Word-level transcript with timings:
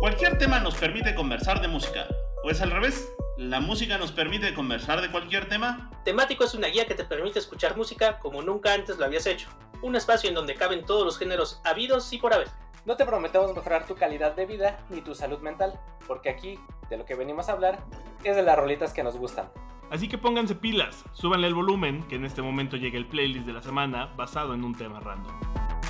Cualquier 0.00 0.38
tema 0.38 0.60
nos 0.60 0.76
permite 0.76 1.14
conversar 1.14 1.60
de 1.60 1.68
música. 1.68 2.08
¿O 2.42 2.48
es 2.48 2.62
al 2.62 2.70
revés? 2.70 3.12
¿La 3.36 3.60
música 3.60 3.98
nos 3.98 4.12
permite 4.12 4.54
conversar 4.54 5.02
de 5.02 5.10
cualquier 5.10 5.46
tema? 5.46 5.90
Temático 6.06 6.42
es 6.42 6.54
una 6.54 6.68
guía 6.68 6.86
que 6.86 6.94
te 6.94 7.04
permite 7.04 7.38
escuchar 7.38 7.76
música 7.76 8.18
como 8.18 8.40
nunca 8.40 8.72
antes 8.72 8.96
lo 8.96 9.04
habías 9.04 9.26
hecho. 9.26 9.50
Un 9.82 9.96
espacio 9.96 10.30
en 10.30 10.34
donde 10.34 10.54
caben 10.54 10.86
todos 10.86 11.04
los 11.04 11.18
géneros 11.18 11.60
habidos 11.64 12.10
y 12.14 12.18
por 12.18 12.32
haber. 12.32 12.48
No 12.86 12.96
te 12.96 13.04
prometemos 13.04 13.54
mejorar 13.54 13.86
tu 13.86 13.94
calidad 13.94 14.34
de 14.34 14.46
vida 14.46 14.78
ni 14.88 15.02
tu 15.02 15.14
salud 15.14 15.40
mental, 15.40 15.78
porque 16.06 16.30
aquí 16.30 16.58
de 16.88 16.96
lo 16.96 17.04
que 17.04 17.14
venimos 17.14 17.50
a 17.50 17.52
hablar 17.52 17.84
es 18.24 18.34
de 18.34 18.42
las 18.42 18.56
rolitas 18.56 18.94
que 18.94 19.02
nos 19.02 19.18
gustan. 19.18 19.52
Así 19.90 20.06
que 20.06 20.18
pónganse 20.18 20.54
pilas, 20.54 21.04
súbanle 21.14 21.48
el 21.48 21.54
volumen, 21.54 22.04
que 22.04 22.14
en 22.14 22.24
este 22.24 22.42
momento 22.42 22.76
llega 22.76 22.96
el 22.96 23.06
playlist 23.06 23.44
de 23.44 23.52
la 23.52 23.60
semana 23.60 24.06
basado 24.16 24.54
en 24.54 24.62
un 24.62 24.72
tema 24.76 25.00
random. 25.00 25.32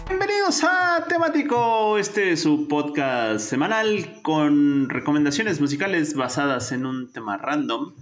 Bienvenidos 0.08 0.64
a 0.64 1.04
Temático, 1.06 1.98
este 1.98 2.32
es 2.32 2.42
su 2.42 2.66
podcast 2.66 3.40
semanal 3.40 4.22
con 4.22 4.88
recomendaciones 4.88 5.60
musicales 5.60 6.14
basadas 6.14 6.72
en 6.72 6.86
un 6.86 7.12
tema 7.12 7.36
random, 7.36 7.92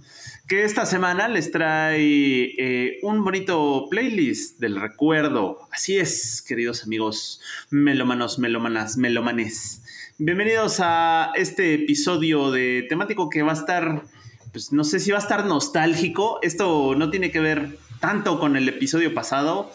que 0.47 0.63
esta 0.63 0.85
semana 0.85 1.27
les 1.27 1.51
trae 1.51 2.53
eh, 2.57 2.99
un 3.01 3.21
bonito 3.25 3.87
playlist 3.89 4.57
del 4.57 4.79
recuerdo. 4.79 5.59
Así 5.69 5.97
es, 5.97 6.41
queridos 6.41 6.85
amigos 6.85 7.41
melómanos, 7.71 8.39
melómanas, 8.39 8.95
melomanes. 8.95 9.83
Bienvenidos 10.17 10.79
a 10.81 11.31
este 11.35 11.73
episodio 11.75 12.51
de 12.51 12.85
temático 12.89 13.29
que 13.29 13.41
va 13.41 13.51
a 13.51 13.55
estar, 13.55 14.03
pues 14.51 14.71
no 14.71 14.83
sé 14.83 14.99
si 14.99 15.11
va 15.11 15.17
a 15.17 15.21
estar 15.21 15.45
nostálgico. 15.45 16.39
Esto 16.41 16.95
no 16.95 17.09
tiene 17.09 17.31
que 17.31 17.39
ver 17.39 17.77
tanto 17.99 18.39
con 18.39 18.55
el 18.55 18.67
episodio 18.67 19.13
pasado. 19.13 19.71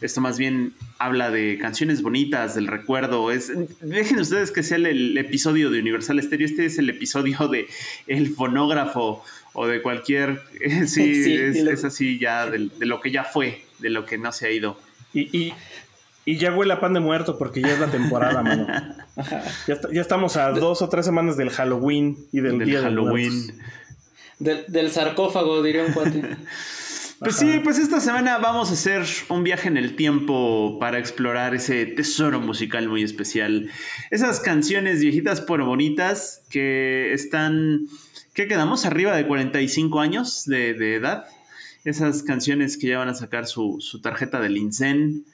Esto 0.00 0.20
más 0.20 0.38
bien 0.38 0.74
habla 0.98 1.30
de 1.30 1.58
canciones 1.60 2.02
bonitas, 2.02 2.54
del 2.54 2.66
recuerdo. 2.66 3.30
Es, 3.30 3.52
dejen 3.80 4.20
ustedes 4.20 4.50
que 4.50 4.62
sea 4.62 4.76
el, 4.76 5.16
episodio 5.18 5.70
de 5.70 5.80
Universal 5.80 6.22
Stereo. 6.22 6.46
Este 6.46 6.66
es 6.66 6.78
el 6.78 6.88
episodio 6.90 7.48
de 7.48 7.66
El 8.06 8.30
Fonógrafo 8.30 9.24
o 9.52 9.66
de 9.66 9.82
cualquier. 9.82 10.40
sí, 10.86 11.34
es, 11.34 11.84
así 11.84 12.18
ya 12.18 12.48
de, 12.48 12.70
lo 12.80 13.00
que 13.00 13.10
ya 13.10 13.24
fue, 13.24 13.64
de 13.78 13.90
lo 13.90 14.06
que 14.06 14.18
no 14.18 14.32
se 14.32 14.46
ha 14.46 14.50
ido. 14.50 14.78
Y, 15.12 15.52
ya 16.24 16.54
huele 16.54 16.72
a 16.72 16.80
pan 16.80 16.94
de 16.94 17.00
muerto 17.00 17.36
porque 17.36 17.60
ya 17.60 17.72
es 17.72 17.80
la 17.80 17.90
temporada, 17.90 18.42
mano. 18.42 18.66
Ya, 19.66 20.00
estamos 20.00 20.38
a 20.38 20.52
dos 20.52 20.80
o 20.80 20.88
tres 20.88 21.04
semanas 21.04 21.36
del 21.36 21.50
Halloween 21.50 22.16
y 22.32 22.40
del, 22.40 22.60
día 22.60 22.78
de 22.78 22.84
Halloween. 22.86 23.60
Del, 24.42 24.64
del 24.66 24.90
sarcófago, 24.90 25.62
diría 25.62 25.84
un 25.84 25.92
cuate. 25.92 26.22
Pues 27.22 27.36
sí, 27.36 27.60
pues 27.62 27.78
esta 27.78 28.00
semana 28.00 28.38
vamos 28.38 28.70
a 28.70 28.72
hacer 28.72 29.04
un 29.28 29.44
viaje 29.44 29.68
en 29.68 29.76
el 29.76 29.94
tiempo 29.94 30.78
para 30.80 30.98
explorar 30.98 31.54
ese 31.54 31.86
tesoro 31.86 32.40
musical 32.40 32.88
muy 32.88 33.04
especial. 33.04 33.70
Esas 34.10 34.40
canciones 34.40 34.98
viejitas 34.98 35.40
por 35.40 35.62
bonitas 35.62 36.42
que 36.50 37.12
están, 37.12 37.86
¿qué 38.34 38.48
quedamos? 38.48 38.86
Arriba 38.86 39.16
de 39.16 39.24
45 39.24 40.00
años 40.00 40.46
de, 40.46 40.96
edad. 40.96 41.26
Esas 41.84 42.24
canciones 42.24 42.76
que 42.76 42.88
ya 42.88 42.98
van 42.98 43.10
a 43.10 43.14
sacar 43.14 43.46
su, 43.46 43.78
tarjeta 44.02 44.40
del 44.40 44.56
INSEN. 44.56 45.24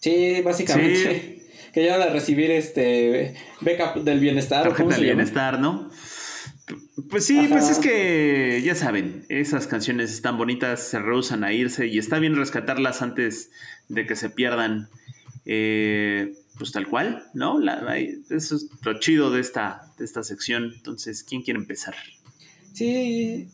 Sí, 0.00 0.42
básicamente. 0.42 1.32
Que 1.72 1.84
ya 1.84 1.98
van 1.98 2.08
a 2.08 2.10
recibir 2.10 2.50
este 2.50 3.34
beca 3.60 3.92
del 4.02 4.18
bienestar. 4.18 4.62
Tarjeta 4.62 4.94
del 4.94 5.04
bienestar, 5.04 5.60
¿no? 5.60 5.90
Pues 7.10 7.24
sí, 7.24 7.46
pues 7.48 7.70
es 7.70 7.78
que 7.78 8.60
ya 8.64 8.74
saben, 8.74 9.24
esas 9.28 9.66
canciones 9.66 10.12
están 10.12 10.36
bonitas, 10.36 10.80
se 10.80 10.98
rehusan 10.98 11.44
a 11.44 11.52
irse 11.52 11.86
y 11.86 11.98
está 11.98 12.18
bien 12.18 12.34
rescatarlas 12.34 13.02
antes 13.02 13.50
de 13.88 14.06
que 14.06 14.16
se 14.16 14.30
pierdan. 14.30 14.88
Eh, 15.44 16.34
pues 16.58 16.72
tal 16.72 16.88
cual, 16.88 17.24
¿no? 17.34 17.60
eso 18.30 18.56
es 18.56 18.66
lo 18.82 18.98
chido 18.98 19.30
de 19.30 19.40
esta, 19.40 19.92
de 19.98 20.04
esta 20.04 20.22
sección. 20.22 20.72
Entonces, 20.74 21.22
¿quién 21.22 21.42
quiere 21.42 21.60
empezar? 21.60 21.94
Sí, 22.72 23.48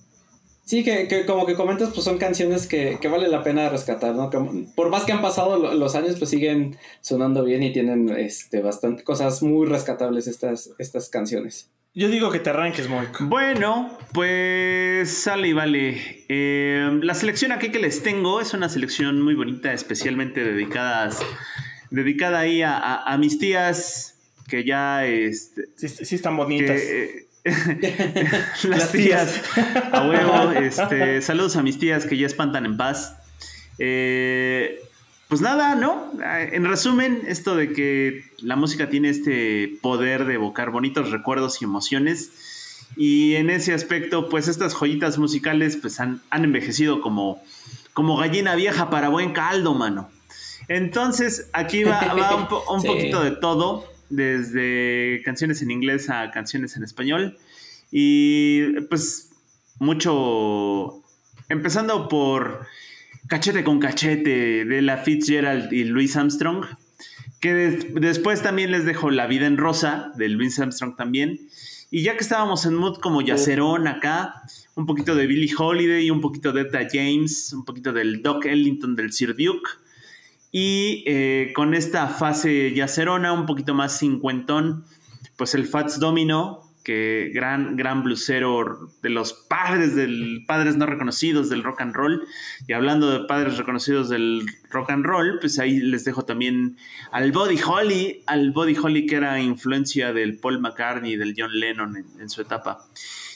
sí, 0.64 0.84
que, 0.84 1.24
como 1.26 1.46
que 1.46 1.54
comentas, 1.54 1.90
pues 1.92 2.04
son 2.04 2.18
canciones 2.18 2.66
que, 2.66 2.98
vale 3.10 3.28
la 3.28 3.42
pena 3.42 3.68
rescatar, 3.68 4.14
¿no? 4.14 4.30
por 4.74 4.88
más 4.88 5.04
que 5.04 5.12
han 5.12 5.22
pasado 5.22 5.74
los 5.74 5.94
años, 5.94 6.16
pues 6.18 6.30
siguen 6.30 6.76
sonando 7.00 7.44
bien 7.44 7.62
y 7.62 7.72
tienen 7.72 8.08
este, 8.10 8.62
bastante 8.62 9.04
cosas 9.04 9.42
muy 9.42 9.66
rescatables 9.66 10.26
estas, 10.26 10.70
estas 10.78 11.08
canciones. 11.08 11.70
Yo 11.94 12.08
digo 12.08 12.30
que 12.30 12.38
te 12.38 12.48
arranques, 12.48 12.88
Moik. 12.88 13.20
Bueno, 13.20 13.98
pues 14.14 15.10
sale 15.10 15.48
y 15.48 15.52
vale. 15.52 16.24
Eh, 16.30 17.00
la 17.02 17.12
selección 17.12 17.52
aquí 17.52 17.70
que 17.70 17.80
les 17.80 18.02
tengo 18.02 18.40
es 18.40 18.54
una 18.54 18.70
selección 18.70 19.20
muy 19.20 19.34
bonita, 19.34 19.74
especialmente 19.74 20.42
dedicadas, 20.42 21.20
dedicada 21.90 22.38
ahí 22.38 22.62
a, 22.64 23.14
mis 23.18 23.38
tías 23.38 24.18
que 24.48 24.64
ya... 24.64 25.04
Este, 25.04 25.68
sí, 25.76 26.14
están 26.14 26.36
bonitas. 26.36 26.80
Eh, 27.44 27.50
las, 28.68 28.92
tías, 28.92 29.42
a 29.90 30.06
huevo. 30.06 30.52
Este, 30.60 31.20
saludos 31.22 31.56
a 31.56 31.62
mis 31.64 31.76
tías 31.76 32.06
que 32.06 32.16
ya 32.16 32.26
espantan 32.26 32.64
en 32.66 32.76
paz. 32.76 33.16
Eh, 33.80 34.80
pues 35.32 35.40
nada, 35.40 35.76
¿no? 35.76 36.12
En 36.22 36.66
resumen, 36.66 37.22
esto 37.26 37.56
de 37.56 37.72
que 37.72 38.22
la 38.42 38.54
música 38.54 38.90
tiene 38.90 39.08
este 39.08 39.78
poder 39.80 40.26
de 40.26 40.34
evocar 40.34 40.70
bonitos 40.70 41.10
recuerdos 41.10 41.62
y 41.62 41.64
emociones. 41.64 42.90
Y 42.98 43.36
en 43.36 43.48
ese 43.48 43.72
aspecto, 43.72 44.28
pues 44.28 44.46
estas 44.46 44.74
joyitas 44.74 45.16
musicales 45.16 45.78
pues 45.78 46.00
han, 46.00 46.20
envejecido 46.32 47.00
como, 47.00 47.42
como 47.94 48.18
gallina 48.18 48.54
vieja 48.56 48.90
para 48.90 49.08
buen 49.08 49.32
caldo, 49.32 49.72
mano. 49.72 50.10
Entonces, 50.68 51.48
aquí 51.54 51.82
va, 51.82 52.14
un, 52.68 52.82
poquito 52.84 53.24
de 53.24 53.30
todo, 53.30 53.86
desde 54.10 55.22
canciones 55.24 55.62
en 55.62 55.70
inglés 55.70 56.10
a 56.10 56.30
canciones 56.30 56.76
en 56.76 56.84
español. 56.84 57.38
Y 57.90 58.82
pues 58.82 59.30
mucho, 59.78 61.02
empezando 61.48 62.10
por 62.10 62.66
Cachete 63.28 63.64
con 63.64 63.78
Cachete 63.78 64.64
de 64.64 64.82
la 64.82 64.98
Fitzgerald 64.98 65.72
y 65.72 65.84
Louis 65.84 66.16
Armstrong, 66.16 66.64
que 67.40 67.54
después 67.54 68.42
también 68.42 68.70
les 68.70 68.84
dejo 68.84 69.10
La 69.10 69.26
vida 69.26 69.46
en 69.46 69.56
rosa 69.56 70.12
de 70.16 70.28
Louis 70.28 70.58
Armstrong 70.58 70.96
también. 70.96 71.40
Y 71.90 72.02
ya 72.02 72.14
que 72.14 72.22
estábamos 72.22 72.64
en 72.66 72.74
mood 72.74 72.98
como 73.00 73.20
yacerón 73.20 73.86
acá, 73.86 74.42
un 74.74 74.86
poquito 74.86 75.14
de 75.14 75.26
Billie 75.26 75.54
Holiday, 75.56 76.10
un 76.10 76.20
poquito 76.20 76.52
de 76.52 76.62
Etta 76.62 76.88
James, 76.90 77.52
un 77.52 77.64
poquito 77.64 77.92
del 77.92 78.22
Doc 78.22 78.46
Ellington 78.46 78.96
del 78.96 79.12
Sir 79.12 79.36
Duke. 79.36 79.68
Y 80.50 81.04
eh, 81.06 81.52
con 81.54 81.74
esta 81.74 82.08
fase 82.08 82.72
yacerona, 82.74 83.32
un 83.32 83.46
poquito 83.46 83.74
más 83.74 83.98
cincuentón, 83.98 84.84
pues 85.36 85.54
el 85.54 85.66
Fats 85.66 85.98
Domino 85.98 86.71
que 86.82 87.30
gran, 87.34 87.76
gran 87.76 88.02
blusero 88.02 88.90
de 89.02 89.10
los 89.10 89.32
padres 89.32 89.94
del 89.94 90.44
padres 90.46 90.76
no 90.76 90.86
reconocidos 90.86 91.48
del 91.48 91.62
rock 91.62 91.80
and 91.80 91.94
roll. 91.94 92.26
Y 92.66 92.72
hablando 92.72 93.10
de 93.10 93.26
padres 93.26 93.58
reconocidos 93.58 94.08
del 94.08 94.46
rock 94.70 94.90
and 94.90 95.04
roll, 95.04 95.38
pues 95.40 95.58
ahí 95.58 95.78
les 95.78 96.04
dejo 96.04 96.24
también 96.24 96.76
al 97.10 97.32
Body 97.32 97.58
Holly, 97.64 98.22
al 98.26 98.50
Body 98.52 98.76
Holly 98.76 99.06
que 99.06 99.16
era 99.16 99.40
influencia 99.40 100.12
del 100.12 100.38
Paul 100.38 100.60
McCartney 100.60 101.12
y 101.12 101.16
del 101.16 101.34
John 101.36 101.58
Lennon 101.58 102.04
en, 102.18 102.28
su 102.28 102.42
etapa. 102.42 102.86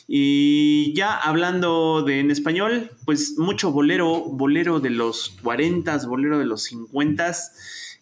Y 0.08 0.92
ya 0.94 1.16
hablando 1.16 2.02
de 2.02 2.20
en 2.20 2.30
español, 2.30 2.90
pues 3.04 3.34
mucho 3.38 3.72
bolero, 3.72 4.24
bolero 4.24 4.80
de 4.80 4.90
los 4.90 5.36
40, 5.42 6.06
bolero 6.06 6.38
de 6.38 6.46
los 6.46 6.62
50, 6.64 7.32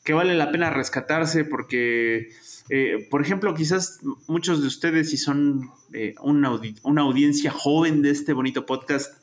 que 0.04 0.12
vale 0.12 0.34
la 0.34 0.52
pena 0.52 0.70
rescatarse 0.70 1.44
porque 1.44 2.30
eh, 2.70 3.06
por 3.10 3.20
ejemplo, 3.20 3.54
quizás 3.54 4.00
muchos 4.26 4.62
de 4.62 4.68
ustedes, 4.68 5.10
si 5.10 5.16
son 5.16 5.70
eh, 5.92 6.14
una, 6.22 6.48
audiencia 6.48 7.50
joven 7.50 8.02
de 8.02 8.10
este 8.10 8.32
bonito 8.32 8.64
podcast, 8.64 9.22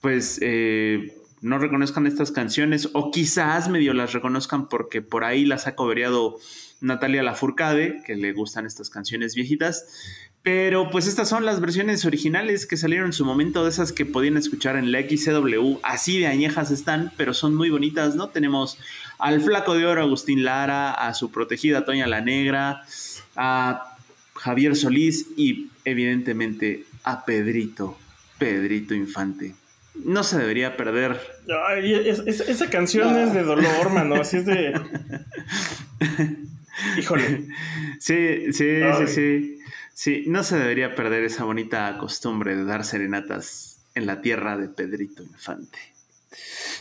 pues 0.00 0.38
eh, 0.42 1.16
no 1.40 1.58
reconozcan 1.58 2.06
estas 2.06 2.32
canciones 2.32 2.90
o 2.92 3.10
quizás 3.10 3.68
medio 3.68 3.94
las 3.94 4.12
reconozcan 4.12 4.68
porque 4.68 5.02
por 5.02 5.24
ahí 5.24 5.44
las 5.44 5.66
ha 5.66 5.76
cobereado 5.76 6.38
Natalia 6.80 7.22
Lafourcade, 7.22 8.02
que 8.04 8.16
le 8.16 8.32
gustan 8.32 8.66
estas 8.66 8.90
canciones 8.90 9.34
viejitas. 9.34 9.86
Pero 10.42 10.88
pues 10.90 11.06
estas 11.06 11.28
son 11.28 11.44
las 11.44 11.60
versiones 11.60 12.06
originales 12.06 12.64
que 12.64 12.78
salieron 12.78 13.06
en 13.06 13.12
su 13.12 13.26
momento, 13.26 13.62
de 13.64 13.70
esas 13.70 13.92
que 13.92 14.06
podían 14.06 14.38
escuchar 14.38 14.76
en 14.76 14.90
la 14.90 15.00
XCW, 15.02 15.80
así 15.82 16.18
de 16.18 16.28
añejas 16.28 16.70
están, 16.70 17.12
pero 17.18 17.34
son 17.34 17.54
muy 17.54 17.68
bonitas, 17.68 18.14
¿no? 18.14 18.30
Tenemos 18.30 18.78
al 19.18 19.42
Flaco 19.42 19.74
de 19.74 19.84
Oro 19.84 20.00
Agustín 20.00 20.44
Lara, 20.44 20.92
a 20.92 21.12
su 21.12 21.30
protegida 21.30 21.84
Toña 21.84 22.06
la 22.06 22.22
Negra, 22.22 22.84
a 23.36 23.96
Javier 24.34 24.76
Solís 24.76 25.26
y 25.36 25.68
evidentemente 25.84 26.84
a 27.04 27.26
Pedrito, 27.26 27.98
Pedrito 28.38 28.94
Infante. 28.94 29.54
No 29.94 30.24
se 30.24 30.38
debería 30.38 30.78
perder. 30.78 31.20
esa 32.26 32.70
canción 32.70 33.14
es 33.18 33.34
de 33.34 33.42
dolor, 33.42 33.90
mano, 33.92 34.14
así 34.14 34.38
es 34.38 34.46
de... 34.46 34.80
Híjole. 36.98 37.46
Sí, 37.98 38.52
sí, 38.52 38.80
sí, 38.98 39.06
sí. 39.06 39.59
Sí, 40.02 40.24
no 40.26 40.42
se 40.44 40.58
debería 40.58 40.94
perder 40.94 41.24
esa 41.24 41.44
bonita 41.44 41.98
costumbre 41.98 42.56
de 42.56 42.64
dar 42.64 42.86
serenatas 42.86 43.84
en 43.94 44.06
la 44.06 44.22
tierra 44.22 44.56
de 44.56 44.70
Pedrito 44.70 45.22
Infante. 45.22 45.78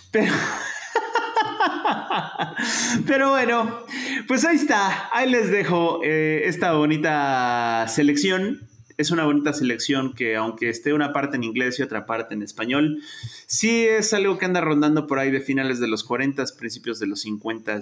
Pero... 0.09 0.31
Pero 3.05 3.31
bueno, 3.31 3.85
pues 4.25 4.45
ahí 4.45 4.55
está. 4.55 5.09
Ahí 5.11 5.29
les 5.29 5.51
dejo 5.51 5.99
eh, 6.01 6.43
esta 6.45 6.71
bonita 6.71 7.85
selección. 7.89 8.61
Es 8.95 9.11
una 9.11 9.25
bonita 9.25 9.51
selección 9.51 10.13
que 10.13 10.37
aunque 10.37 10.69
esté 10.69 10.93
una 10.93 11.11
parte 11.11 11.35
en 11.35 11.43
inglés 11.43 11.77
y 11.77 11.83
otra 11.83 12.05
parte 12.05 12.35
en 12.35 12.41
español, 12.41 13.01
sí 13.47 13.85
es 13.85 14.13
algo 14.13 14.37
que 14.37 14.45
anda 14.45 14.61
rondando 14.61 15.07
por 15.07 15.19
ahí 15.19 15.29
de 15.29 15.41
finales 15.41 15.81
de 15.81 15.89
los 15.89 16.05
40, 16.05 16.45
principios 16.57 16.99
de 16.99 17.07
los 17.07 17.19
50 17.19 17.81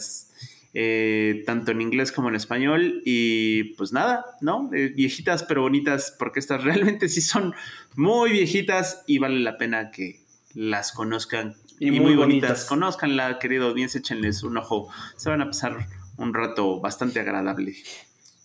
eh, 0.80 1.42
tanto 1.48 1.72
en 1.72 1.82
inglés 1.82 2.12
como 2.12 2.30
en 2.30 2.36
español. 2.36 3.02
Y 3.04 3.74
pues 3.76 3.94
nada, 3.94 4.26
¿no? 4.42 4.70
Eh, 4.76 4.90
viejitas 4.96 5.42
pero 5.42 5.64
bonitas, 5.64 6.16
porque 6.20 6.40
estas 6.40 6.64
realmente 6.64 7.10
sí 7.10 7.22
son 7.22 7.56
muy 7.96 8.30
viejitas 8.30 9.04
y 9.08 9.18
vale 9.18 9.40
la 9.40 9.58
pena 9.58 9.90
que 9.90 10.22
las 10.54 10.92
conozcan. 10.92 11.56
Y, 11.80 11.90
muy, 11.90 12.16
bonitas. 12.16 12.20
bonitas. 12.20 12.66
Conozcanla, 12.66 13.40
querido 13.40 13.70
audiencia, 13.70 14.00
échenles 14.00 14.44
un 14.44 14.58
ojo. 14.58 14.88
Se 15.16 15.32
van 15.32 15.42
a 15.42 15.48
pasar 15.48 15.88
un 16.18 16.36
rato 16.36 16.80
bastante 16.80 17.22
agradable. 17.22 17.76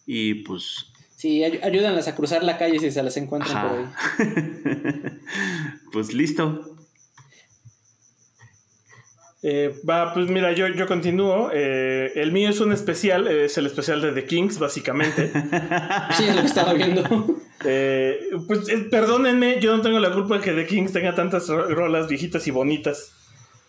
Y 0.06 0.34
pues 0.37 0.87
Sí, 1.17 1.44
ayúdanlas 1.44 2.08
a 2.08 2.14
cruzar 2.17 2.43
la 2.43 2.56
calle 2.56 2.79
si 2.79 2.90
se 2.90 3.02
las 3.02 3.17
encuentran 3.19 3.69
por 3.69 3.79
ahí. 3.79 3.87
pues 5.93 6.14
listo. 6.14 6.76
Eh, 9.44 9.74
va, 9.88 10.14
pues 10.14 10.28
mira, 10.28 10.52
yo, 10.52 10.68
yo 10.68 10.86
continúo. 10.86 11.50
Eh, 11.52 12.12
el 12.14 12.30
mío 12.30 12.48
es 12.48 12.60
un 12.60 12.72
especial, 12.72 13.26
es 13.26 13.58
el 13.58 13.66
especial 13.66 14.00
de 14.00 14.12
The 14.12 14.24
Kings, 14.24 14.58
básicamente. 14.58 15.32
sí, 16.16 16.24
es 16.28 16.36
lo 16.36 16.42
que 16.42 16.46
estaba 16.46 16.72
viendo. 16.72 17.36
Eh, 17.64 18.30
pues 18.48 18.68
perdónenme, 18.90 19.60
yo 19.60 19.76
no 19.76 19.84
tengo 19.84 20.00
la 20.00 20.12
culpa 20.12 20.38
de 20.38 20.40
que 20.40 20.50
The 20.50 20.66
Kings 20.66 20.92
tenga 20.92 21.14
tantas 21.14 21.46
rolas 21.46 22.08
viejitas 22.08 22.44
y 22.48 22.50
bonitas. 22.50 23.12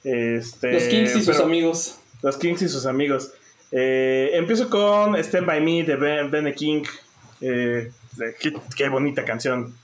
Este, 0.03 0.73
los 0.73 0.83
Kings 0.85 1.15
y 1.15 1.21
sus 1.21 1.39
amigos. 1.39 1.99
Los 2.23 2.37
Kings 2.37 2.63
y 2.63 2.69
sus 2.69 2.87
amigos. 2.87 3.33
empiezo 3.69 4.67
con 4.71 5.15
Stand 5.15 5.45
By 5.45 5.61
Me 5.61 5.83
de 5.83 5.95
Ben, 5.95 6.31
ben 6.31 6.51
King. 6.55 6.81
Qué, 7.39 7.91
qué 8.75 8.89
bonita 8.89 9.23
canción 9.23 9.75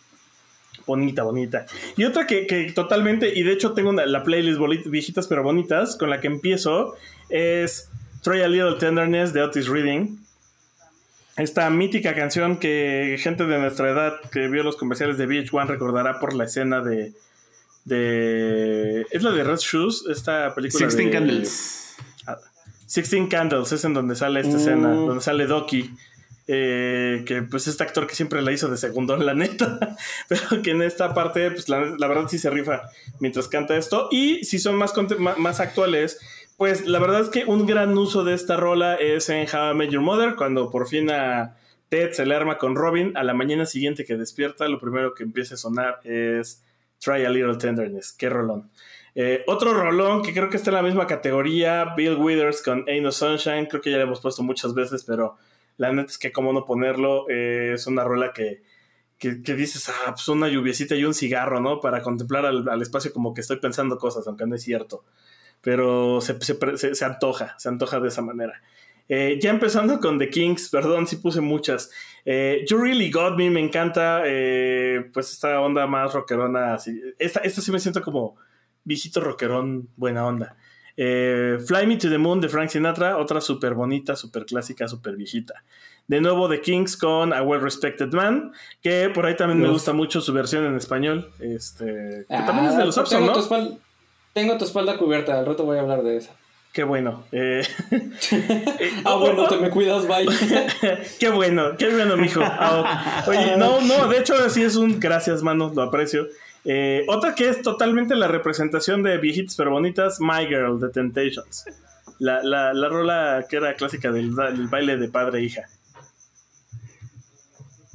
bonita, 0.89 1.23
bonita. 1.23 1.65
Y 1.95 2.03
otra 2.03 2.25
que, 2.25 2.71
totalmente, 2.73 3.31
y 3.33 3.43
de 3.43 3.53
hecho 3.53 3.73
tengo 3.73 3.93
la 3.93 4.23
playlist 4.23 4.59
viejitas 4.87 5.27
pero 5.27 5.43
bonitas, 5.43 5.95
con 5.95 6.09
la 6.09 6.19
que 6.19 6.27
empiezo, 6.27 6.95
es 7.29 7.89
Try 8.23 8.41
a 8.41 8.47
Little 8.47 8.75
Tenderness 8.79 9.31
de 9.31 9.43
Otis 9.43 9.67
Reading. 9.67 10.17
Esta 11.37 11.69
mítica 11.69 12.15
canción 12.15 12.57
que 12.57 13.17
gente 13.19 13.45
de 13.45 13.59
nuestra 13.59 13.89
edad 13.91 14.13
que 14.31 14.47
vio 14.47 14.63
los 14.63 14.75
comerciales 14.75 15.17
de 15.17 15.27
VH1 15.27 15.67
recordará 15.67 16.19
por 16.19 16.33
la 16.33 16.45
escena 16.45 16.81
de. 16.81 17.13
de 17.85 19.05
es 19.11 19.23
la 19.23 19.31
de 19.31 19.43
Red 19.43 19.59
Shoes, 19.59 20.05
esta 20.09 20.53
película. 20.55 20.89
Sixteen 20.89 21.11
Candles. 21.11 21.95
Ah, 22.25 22.39
Sixteen 22.87 23.27
Candles 23.27 23.71
es 23.71 23.85
en 23.85 23.93
donde 23.93 24.15
sale 24.15 24.41
esta 24.41 24.57
escena, 24.57 24.89
mm. 24.89 25.05
donde 25.05 25.23
sale 25.23 25.45
Doki. 25.45 25.91
Eh, 26.51 27.25
que 27.27 27.43
pues 27.43 27.67
este 27.67 27.83
actor 27.83 28.07
que 28.07 28.15
siempre 28.15 28.41
la 28.41 28.51
hizo 28.51 28.69
de 28.69 28.77
segundo, 28.77 29.15
la 29.17 29.35
neta, 29.35 29.95
pero 30.27 30.63
que 30.63 30.71
en 30.71 30.81
esta 30.81 31.13
parte, 31.13 31.51
pues 31.51 31.69
la, 31.69 31.77
verdad 31.77 32.27
sí 32.27 32.39
se 32.39 32.49
rifa 32.49 32.89
mientras 33.19 33.47
canta 33.47 33.77
esto. 33.77 34.07
Y 34.09 34.43
si 34.45 34.57
son 34.57 34.75
más, 34.75 34.95
más 35.37 35.59
actuales, 35.59 36.19
pues 36.57 36.87
la 36.87 36.97
verdad 36.97 37.21
es 37.21 37.29
que 37.29 37.45
un 37.45 37.67
gran 37.67 37.95
uso 37.95 38.23
de 38.23 38.33
esta 38.33 38.57
rola 38.57 38.95
es 38.95 39.29
en 39.29 39.45
How 39.47 39.73
I 39.73 39.75
Met 39.75 39.91
Your 39.91 40.01
Mother, 40.01 40.33
cuando 40.35 40.71
por 40.71 40.87
fin 40.87 41.11
a 41.11 41.55
Ted 41.89 42.13
se 42.13 42.25
le 42.25 42.33
arma 42.33 42.57
con 42.57 42.75
Robin, 42.75 43.15
a 43.15 43.23
la 43.23 43.35
mañana 43.35 43.67
siguiente 43.67 44.03
que 44.03 44.17
despierta, 44.17 44.67
lo 44.67 44.79
primero 44.79 45.13
que 45.13 45.21
empieza 45.21 45.53
a 45.53 45.57
sonar 45.57 45.99
es 46.03 46.63
Try 46.97 47.25
a 47.25 47.29
Little 47.29 47.57
Tenderness, 47.57 48.11
qué 48.11 48.27
rolón. 48.27 48.71
Eh, 49.13 49.43
otro 49.45 49.75
rolón 49.75 50.23
que 50.23 50.33
creo 50.33 50.49
que 50.49 50.57
está 50.57 50.71
en 50.71 50.77
la 50.77 50.81
misma 50.81 51.05
categoría, 51.05 51.93
Bill 51.95 52.15
Withers 52.15 52.63
con 52.63 52.85
Ain't 52.87 53.03
No 53.03 53.11
Sunshine, 53.11 53.67
creo 53.67 53.83
que 53.83 53.91
ya 53.91 53.97
le 53.97 54.03
hemos 54.03 54.19
puesto 54.19 54.41
muchas 54.41 54.73
veces, 54.73 55.03
pero 55.03 55.37
la 55.79 55.93
neta 55.93 56.11
es 56.11 56.17
que 56.17 56.33
cómo 56.33 56.51
no 56.51 56.65
ponerlo, 56.65 57.27
eh, 57.29 57.71
es 57.73 57.87
una 57.87 58.03
rola 58.03 58.33
que, 58.33 58.61
que, 59.17 59.31
dices, 59.55 59.87
ah, 59.89 60.11
pues 60.11 60.27
una 60.27 60.49
lluviecita 60.49 60.93
y 60.95 61.05
un 61.05 61.13
cigarro, 61.13 61.61
¿no? 61.61 61.79
Para 61.79 62.01
contemplar 62.01 62.45
al, 62.45 62.81
espacio 62.81 63.13
como 63.13 63.33
que 63.33 63.39
estoy 63.39 63.57
pensando 63.57 63.97
cosas, 63.97 64.27
aunque 64.27 64.45
no 64.45 64.55
es 64.55 64.61
cierto. 64.61 65.05
Pero 65.61 66.19
se, 66.19 66.37
se, 66.41 67.05
antoja, 67.05 67.55
se 67.57 67.69
antoja 67.69 68.01
de 68.01 68.09
esa 68.09 68.21
manera. 68.21 68.61
Eh, 69.07 69.39
ya 69.41 69.51
empezando 69.51 70.01
con 70.01 70.19
The 70.19 70.29
Kings, 70.29 70.69
perdón 70.71 71.07
si 71.07 71.15
puse 71.15 71.39
muchas. 71.39 71.89
Eh, 72.25 72.65
you 72.69 72.77
Really 72.77 73.09
Got 73.09 73.37
Me, 73.37 73.49
me 73.49 73.61
encanta. 73.61 74.21
pues 75.13 75.31
esta 75.31 75.61
onda 75.61 75.87
más 75.87 76.13
rockerona. 76.13 76.73
Así. 76.73 77.01
Esta, 77.17 77.39
esta 77.39 77.61
sí 77.61 77.71
me 77.71 77.79
siento 77.79 78.01
como 78.01 78.35
viejito 78.83 79.21
rockerón, 79.21 79.87
buena 79.95 80.27
onda. 80.27 80.57
Eh, 81.01 81.57
Fly 81.65 81.87
Me 81.87 81.95
to 81.95 82.09
the 82.09 82.17
Moon 82.17 82.41
de 82.41 82.49
Frank 82.49 82.69
Sinatra, 82.69 83.17
otra 83.17 83.39
súper 83.39 83.73
bonita, 83.73 84.17
súper 84.17 84.45
clásica, 84.45 84.85
súper 84.85 85.15
viejita. 85.15 85.63
De 86.07 86.19
nuevo 86.19 86.49
The 86.49 86.59
Kings 86.59 86.97
con 86.97 87.31
A 87.31 87.41
Well 87.41 87.61
Respected 87.61 88.11
Man, 88.11 88.51
que 88.81 89.09
por 89.09 89.25
ahí 89.25 89.37
también 89.37 89.61
me 89.61 89.69
gusta 89.69 89.93
mucho 89.93 90.19
su 90.19 90.33
versión 90.33 90.65
en 90.65 90.75
español. 90.75 91.31
Este, 91.39 92.25
que 92.27 92.35
también 92.35 92.65
es 92.65 92.75
de 92.75 92.85
los 92.85 92.97
ah, 92.97 93.05
tengo, 93.07 93.31
tu 93.31 93.39
espalda, 93.39 93.77
tengo 94.33 94.57
tu 94.57 94.65
espalda 94.65 94.97
cubierta, 94.97 95.39
al 95.39 95.45
rato 95.45 95.63
voy 95.63 95.77
a 95.77 95.81
hablar 95.81 96.03
de 96.03 96.17
esa. 96.17 96.35
Qué 96.73 96.83
bueno. 96.83 97.23
Eh, 97.31 97.63
ah, 99.05 99.15
bueno, 99.15 99.47
te 99.47 99.55
me 99.55 99.69
cuidas, 99.69 100.05
bye. 100.05 100.27
qué 101.19 101.29
bueno, 101.29 101.77
qué 101.77 101.93
bueno, 101.93 102.17
mijo. 102.17 102.41
Ah, 102.43 103.23
Oye, 103.25 103.55
no, 103.57 103.79
no, 103.79 104.09
de 104.09 104.19
hecho, 104.19 104.49
sí 104.49 104.63
es 104.63 104.75
un 104.75 104.99
gracias, 104.99 105.43
mano, 105.43 105.71
lo 105.73 105.81
aprecio. 105.81 106.27
Eh, 106.65 107.05
otra 107.07 107.35
que 107.35 107.49
es 107.49 107.61
totalmente 107.61 108.15
la 108.15 108.27
representación 108.27 109.01
de 109.03 109.17
viejitas 109.17 109.55
pero 109.55 109.71
bonitas, 109.71 110.19
My 110.19 110.45
Girl 110.47 110.79
de 110.79 110.89
Temptations. 110.89 111.65
La, 112.19 112.43
la, 112.43 112.73
la 112.73 112.89
rola 112.89 113.45
que 113.49 113.57
era 113.57 113.75
clásica 113.75 114.11
del, 114.11 114.31
baile 114.31 114.97
de 114.97 115.07
padre 115.07 115.39
e 115.39 115.43
hija. 115.43 115.69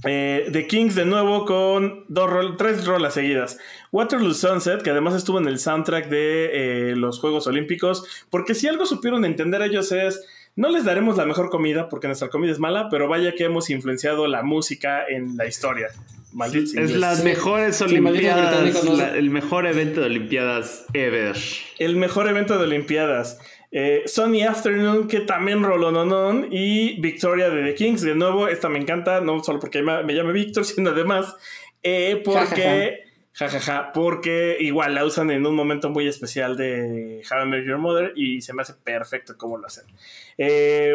Eh, 0.06 0.48
The 0.52 0.66
Kings 0.66 0.94
de 0.94 1.06
nuevo 1.06 1.46
con 1.46 2.04
dos 2.08 2.56
tres 2.58 2.86
rolas 2.86 3.14
seguidas. 3.14 3.58
Waterloo 3.90 4.34
Sunset, 4.34 4.82
que 4.82 4.90
además 4.90 5.14
estuvo 5.14 5.38
en 5.38 5.48
el 5.48 5.58
soundtrack 5.58 6.08
de 6.08 6.90
eh, 6.90 6.96
los 6.96 7.20
Juegos 7.20 7.46
Olímpicos, 7.46 8.26
porque 8.28 8.54
si 8.54 8.66
algo 8.68 8.84
supieron 8.86 9.24
entender 9.24 9.62
ellos 9.62 9.92
es, 9.92 10.26
no 10.56 10.68
les 10.68 10.84
daremos 10.84 11.16
la 11.16 11.24
mejor 11.24 11.48
comida, 11.48 11.88
porque 11.88 12.06
nuestra 12.06 12.28
comida 12.28 12.52
es 12.52 12.58
mala, 12.58 12.88
pero 12.90 13.08
vaya 13.08 13.34
que 13.34 13.44
hemos 13.44 13.70
influenciado 13.70 14.26
la 14.26 14.42
música 14.42 15.04
en 15.08 15.36
la 15.36 15.46
historia 15.46 15.88
es 16.42 16.96
las 16.96 17.22
mejores 17.22 17.80
Olimpiadas, 17.80 18.84
el 19.14 19.30
mejor 19.30 19.66
evento 19.66 20.00
de 20.00 20.06
Olimpiadas 20.06 20.86
ever. 20.92 21.36
El 21.78 21.96
mejor 21.96 22.28
evento 22.28 22.58
de 22.58 22.64
Olimpiadas. 22.64 23.38
Eh, 23.70 24.02
Sunny 24.06 24.42
Afternoon, 24.42 25.08
que 25.08 25.20
también 25.20 25.62
roló 25.62 25.90
non 25.90 26.46
y 26.50 27.00
Victoria 27.00 27.50
de 27.50 27.64
The 27.64 27.74
Kings. 27.74 28.02
De 28.02 28.14
nuevo, 28.14 28.48
esta 28.48 28.68
me 28.68 28.78
encanta, 28.78 29.20
no 29.20 29.42
solo 29.42 29.58
porque 29.58 29.82
me, 29.82 30.14
llame 30.14 30.32
Victor, 30.32 30.64
sino 30.64 30.90
además 30.90 31.34
eh, 31.82 32.22
porque 32.24 33.00
jajaja, 33.34 33.90
porque 33.92 34.56
igual 34.60 34.94
la 34.94 35.04
usan 35.04 35.30
en 35.32 35.44
un 35.44 35.56
momento 35.56 35.90
muy 35.90 36.06
especial 36.06 36.56
de 36.56 37.20
How 37.28 37.44
I 37.44 37.48
Met 37.48 37.66
Your 37.66 37.78
Mother 37.78 38.12
y 38.14 38.40
se 38.40 38.54
me 38.54 38.62
hace 38.62 38.74
perfecto 38.74 39.36
cómo 39.36 39.58
lo 39.58 39.66
hacen. 39.66 39.84
Eh, 40.38 40.94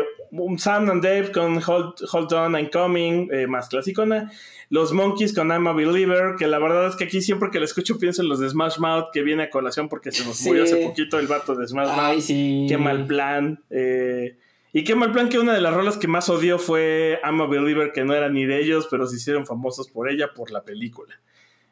Sam 0.57 0.89
and 0.89 1.03
Dave 1.03 1.33
con 1.33 1.61
Hold, 1.61 2.33
On 2.33 2.55
I'm 2.55 2.69
Coming, 2.69 3.27
eh, 3.31 3.45
más 3.45 3.67
clasicona. 3.67 4.31
Los 4.69 4.93
Monkeys 4.93 5.33
con 5.33 5.49
I'm 5.49 5.67
a 5.67 5.73
Believer, 5.73 6.35
que 6.37 6.47
la 6.47 6.59
verdad 6.59 6.87
es 6.87 6.95
que 6.95 7.03
aquí 7.05 7.21
siempre 7.21 7.49
que 7.51 7.59
la 7.59 7.65
escucho 7.65 7.99
pienso 7.99 8.21
en 8.21 8.29
los 8.29 8.39
de 8.39 8.49
Smash 8.49 8.79
Mouth 8.79 9.07
que 9.11 9.21
viene 9.21 9.43
a 9.43 9.49
colación 9.49 9.89
porque 9.89 10.13
se 10.13 10.23
nos 10.25 10.41
murió 10.43 10.63
hace 10.63 10.77
poquito 10.77 11.19
el 11.19 11.27
vato 11.27 11.55
de 11.55 11.67
Smash 11.67 11.87
Mouth. 11.89 12.23
Qué 12.69 12.77
mal 12.77 13.05
plan. 13.05 13.61
Eh, 13.69 14.37
y 14.71 14.85
qué 14.85 14.95
mal 14.95 15.11
plan 15.11 15.27
que 15.27 15.39
una 15.39 15.53
de 15.53 15.61
las 15.61 15.73
rolas 15.73 15.97
que 15.97 16.07
más 16.07 16.29
odió 16.29 16.57
fue 16.57 17.19
I'm 17.21 17.41
a 17.41 17.47
Believer, 17.47 17.91
que 17.91 18.05
no 18.05 18.13
era 18.13 18.29
ni 18.29 18.45
de 18.45 18.61
ellos, 18.61 18.87
pero 18.89 19.07
se 19.07 19.17
hicieron 19.17 19.45
famosos 19.45 19.89
por 19.89 20.09
ella, 20.09 20.29
por 20.33 20.51
la 20.51 20.63
película. 20.63 21.19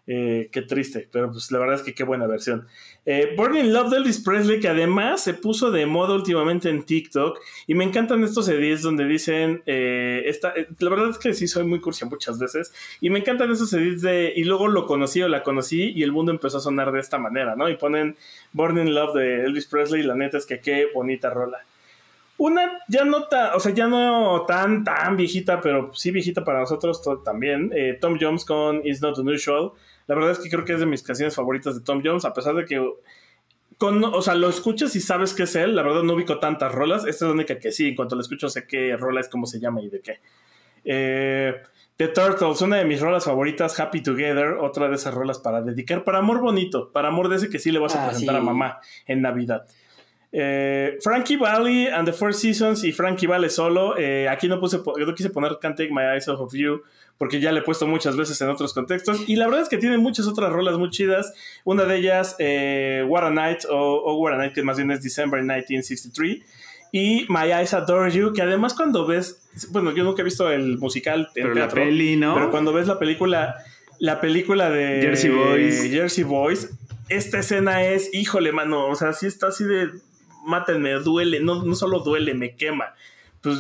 Eh, 0.09 0.47
qué 0.53 0.61
triste, 0.61 1.05
pero 1.11 1.29
pues 1.29 1.51
la 1.51 1.59
verdad 1.59 1.75
es 1.75 1.81
que 1.81 1.93
qué 1.93 2.05
buena 2.05 2.27
versión. 2.27 2.65
Eh, 3.05 3.33
Burning 3.35 3.73
Love 3.73 3.89
de 3.89 3.97
Elvis 3.97 4.21
Presley, 4.21 4.61
que 4.61 4.69
además 4.69 5.21
se 5.21 5.33
puso 5.33 5.69
de 5.69 5.85
moda 5.85 6.15
últimamente 6.15 6.69
en 6.69 6.83
TikTok, 6.83 7.37
y 7.67 7.75
me 7.75 7.83
encantan 7.83 8.23
estos 8.23 8.47
edits 8.47 8.83
donde 8.83 9.03
dicen, 9.03 9.63
eh, 9.65 10.23
esta, 10.25 10.53
la 10.79 10.89
verdad 10.89 11.09
es 11.09 11.17
que 11.17 11.33
sí 11.33 11.45
soy 11.45 11.65
muy 11.65 11.81
cursi 11.81 12.05
muchas 12.05 12.39
veces, 12.39 12.73
y 13.01 13.09
me 13.09 13.19
encantan 13.19 13.51
esos 13.51 13.73
edits 13.73 14.01
de, 14.01 14.31
y 14.33 14.45
luego 14.45 14.69
lo 14.69 14.87
conocí 14.87 15.21
o 15.21 15.27
la 15.27 15.43
conocí, 15.43 15.91
y 15.93 16.03
el 16.03 16.13
mundo 16.13 16.31
empezó 16.31 16.59
a 16.59 16.61
sonar 16.61 16.93
de 16.93 17.01
esta 17.01 17.17
manera, 17.17 17.57
¿no? 17.57 17.67
Y 17.67 17.75
ponen 17.75 18.15
Burning 18.53 18.93
Love 18.93 19.13
de 19.13 19.43
Elvis 19.43 19.65
Presley, 19.65 20.03
y 20.03 20.05
la 20.05 20.15
neta 20.15 20.37
es 20.37 20.45
que 20.45 20.61
qué 20.61 20.87
bonita 20.93 21.29
rola. 21.31 21.65
Una 22.37 22.79
ya 22.87 23.03
no 23.03 23.25
o 23.55 23.59
sea, 23.59 23.73
ya 23.73 23.87
no 23.87 24.45
tan, 24.47 24.85
tan 24.85 25.17
viejita, 25.17 25.59
pero 25.59 25.91
sí 25.93 26.11
viejita 26.11 26.45
para 26.45 26.59
nosotros 26.59 27.01
también. 27.25 27.73
Tom 27.99 28.17
Jones 28.21 28.45
con 28.45 28.85
It's 28.85 29.01
Not 29.01 29.17
Unusual. 29.17 29.71
La 30.07 30.15
verdad 30.15 30.31
es 30.31 30.39
que 30.39 30.49
creo 30.49 30.65
que 30.65 30.73
es 30.73 30.79
de 30.79 30.85
mis 30.85 31.03
canciones 31.03 31.35
favoritas 31.35 31.75
de 31.75 31.81
Tom 31.81 32.01
Jones, 32.03 32.25
a 32.25 32.33
pesar 32.33 32.55
de 32.55 32.65
que 32.65 32.81
con, 33.77 34.03
o 34.03 34.21
sea, 34.21 34.35
lo 34.35 34.49
escuchas 34.49 34.95
y 34.95 35.01
sabes 35.01 35.33
que 35.33 35.43
es 35.43 35.55
él. 35.55 35.75
La 35.75 35.83
verdad 35.83 36.03
no 36.03 36.13
ubico 36.13 36.39
tantas 36.39 36.71
rolas. 36.71 37.05
Esta 37.05 37.25
es 37.25 37.29
la 37.29 37.31
única 37.31 37.59
que 37.59 37.71
sí, 37.71 37.89
en 37.89 37.95
cuanto 37.95 38.15
lo 38.15 38.21
escucho 38.21 38.49
sé 38.49 38.65
qué 38.65 38.95
rola 38.97 39.21
es, 39.21 39.29
cómo 39.29 39.45
se 39.45 39.59
llama 39.59 39.81
y 39.81 39.89
de 39.89 40.01
qué. 40.01 40.19
Eh, 40.83 41.61
The 41.97 42.09
Turtles, 42.09 42.61
una 42.61 42.77
de 42.77 42.85
mis 42.85 43.01
rolas 43.01 43.25
favoritas, 43.25 43.79
Happy 43.79 44.01
Together, 44.01 44.53
otra 44.61 44.87
de 44.87 44.95
esas 44.95 45.13
rolas 45.13 45.39
para 45.39 45.61
dedicar, 45.61 46.03
para 46.03 46.19
amor 46.19 46.39
bonito, 46.39 46.91
para 46.91 47.07
amor 47.07 47.27
de 47.27 47.37
ese 47.37 47.49
que 47.49 47.57
sí 47.57 47.71
le 47.71 47.79
vas 47.79 47.95
a 47.95 48.05
ah, 48.05 48.09
presentar 48.09 48.35
a 48.35 48.41
mamá 48.41 48.79
en 49.07 49.21
Navidad. 49.21 49.65
Eh, 50.39 50.99
Frankie 51.01 51.35
Valley 51.35 51.87
and 51.87 52.05
the 52.05 52.13
Four 52.13 52.31
Seasons 52.31 52.83
y 52.83 52.91
Frankie 52.91 53.25
Valley 53.25 53.49
solo. 53.49 53.97
Eh, 53.97 54.29
aquí 54.29 54.47
no 54.47 54.59
puse, 54.59 54.77
yo 54.77 55.05
no 55.05 55.15
quise 55.15 55.31
poner 55.31 55.57
Can't 55.59 55.75
Take 55.75 55.89
My 55.91 56.03
Eyes 56.13 56.27
Off 56.27 56.41
of 56.41 56.53
You 56.53 56.83
porque 57.17 57.39
ya 57.39 57.51
le 57.51 57.61
he 57.61 57.63
puesto 57.63 57.87
muchas 57.87 58.15
veces 58.15 58.39
en 58.41 58.49
otros 58.49 58.71
contextos. 58.71 59.27
Y 59.27 59.35
la 59.35 59.47
verdad 59.47 59.63
es 59.63 59.69
que 59.69 59.79
tiene 59.79 59.97
muchas 59.97 60.27
otras 60.27 60.51
rolas 60.51 60.77
muy 60.77 60.91
chidas. 60.91 61.33
Una 61.63 61.85
de 61.85 61.97
ellas, 61.97 62.35
eh, 62.37 63.03
What 63.07 63.25
a 63.25 63.31
Night 63.31 63.63
o, 63.67 64.15
What 64.19 64.33
a 64.33 64.37
Night, 64.37 64.53
que 64.53 64.61
más 64.61 64.77
bien 64.77 64.91
es 64.91 65.01
December 65.01 65.39
1963. 65.39 66.43
Y 66.91 67.25
My 67.29 67.51
Eyes 67.51 67.73
Adore 67.73 68.11
You, 68.11 68.33
que 68.33 68.43
además 68.43 68.75
cuando 68.75 69.07
ves, 69.07 69.41
bueno, 69.71 69.91
yo 69.91 70.03
nunca 70.03 70.21
he 70.21 70.25
visto 70.25 70.51
el 70.51 70.77
musical 70.77 71.29
en 71.33 71.53
pero 71.53 71.67
peli, 71.69 72.15
¿no? 72.15 72.35
Pero 72.35 72.51
cuando 72.51 72.71
ves 72.71 72.85
la 72.85 72.99
película, 72.99 73.55
la 73.97 74.21
película 74.21 74.69
de 74.69 75.01
Jersey 75.01 75.31
Boys, 75.31 75.89
Jersey 75.89 76.23
Boys, 76.23 76.69
esta 77.09 77.39
escena 77.39 77.83
es, 77.83 78.13
híjole, 78.13 78.51
mano, 78.51 78.87
o 78.87 78.95
sea, 78.95 79.13
sí 79.13 79.25
está 79.25 79.47
así 79.47 79.63
de, 79.63 79.89
mátenme, 80.47 80.93
duele, 80.93 81.39
no, 81.39 81.63
no 81.63 81.75
solo 81.75 81.99
duele, 81.99 82.33
me 82.33 82.55
quema 82.55 82.95
pues 83.41 83.59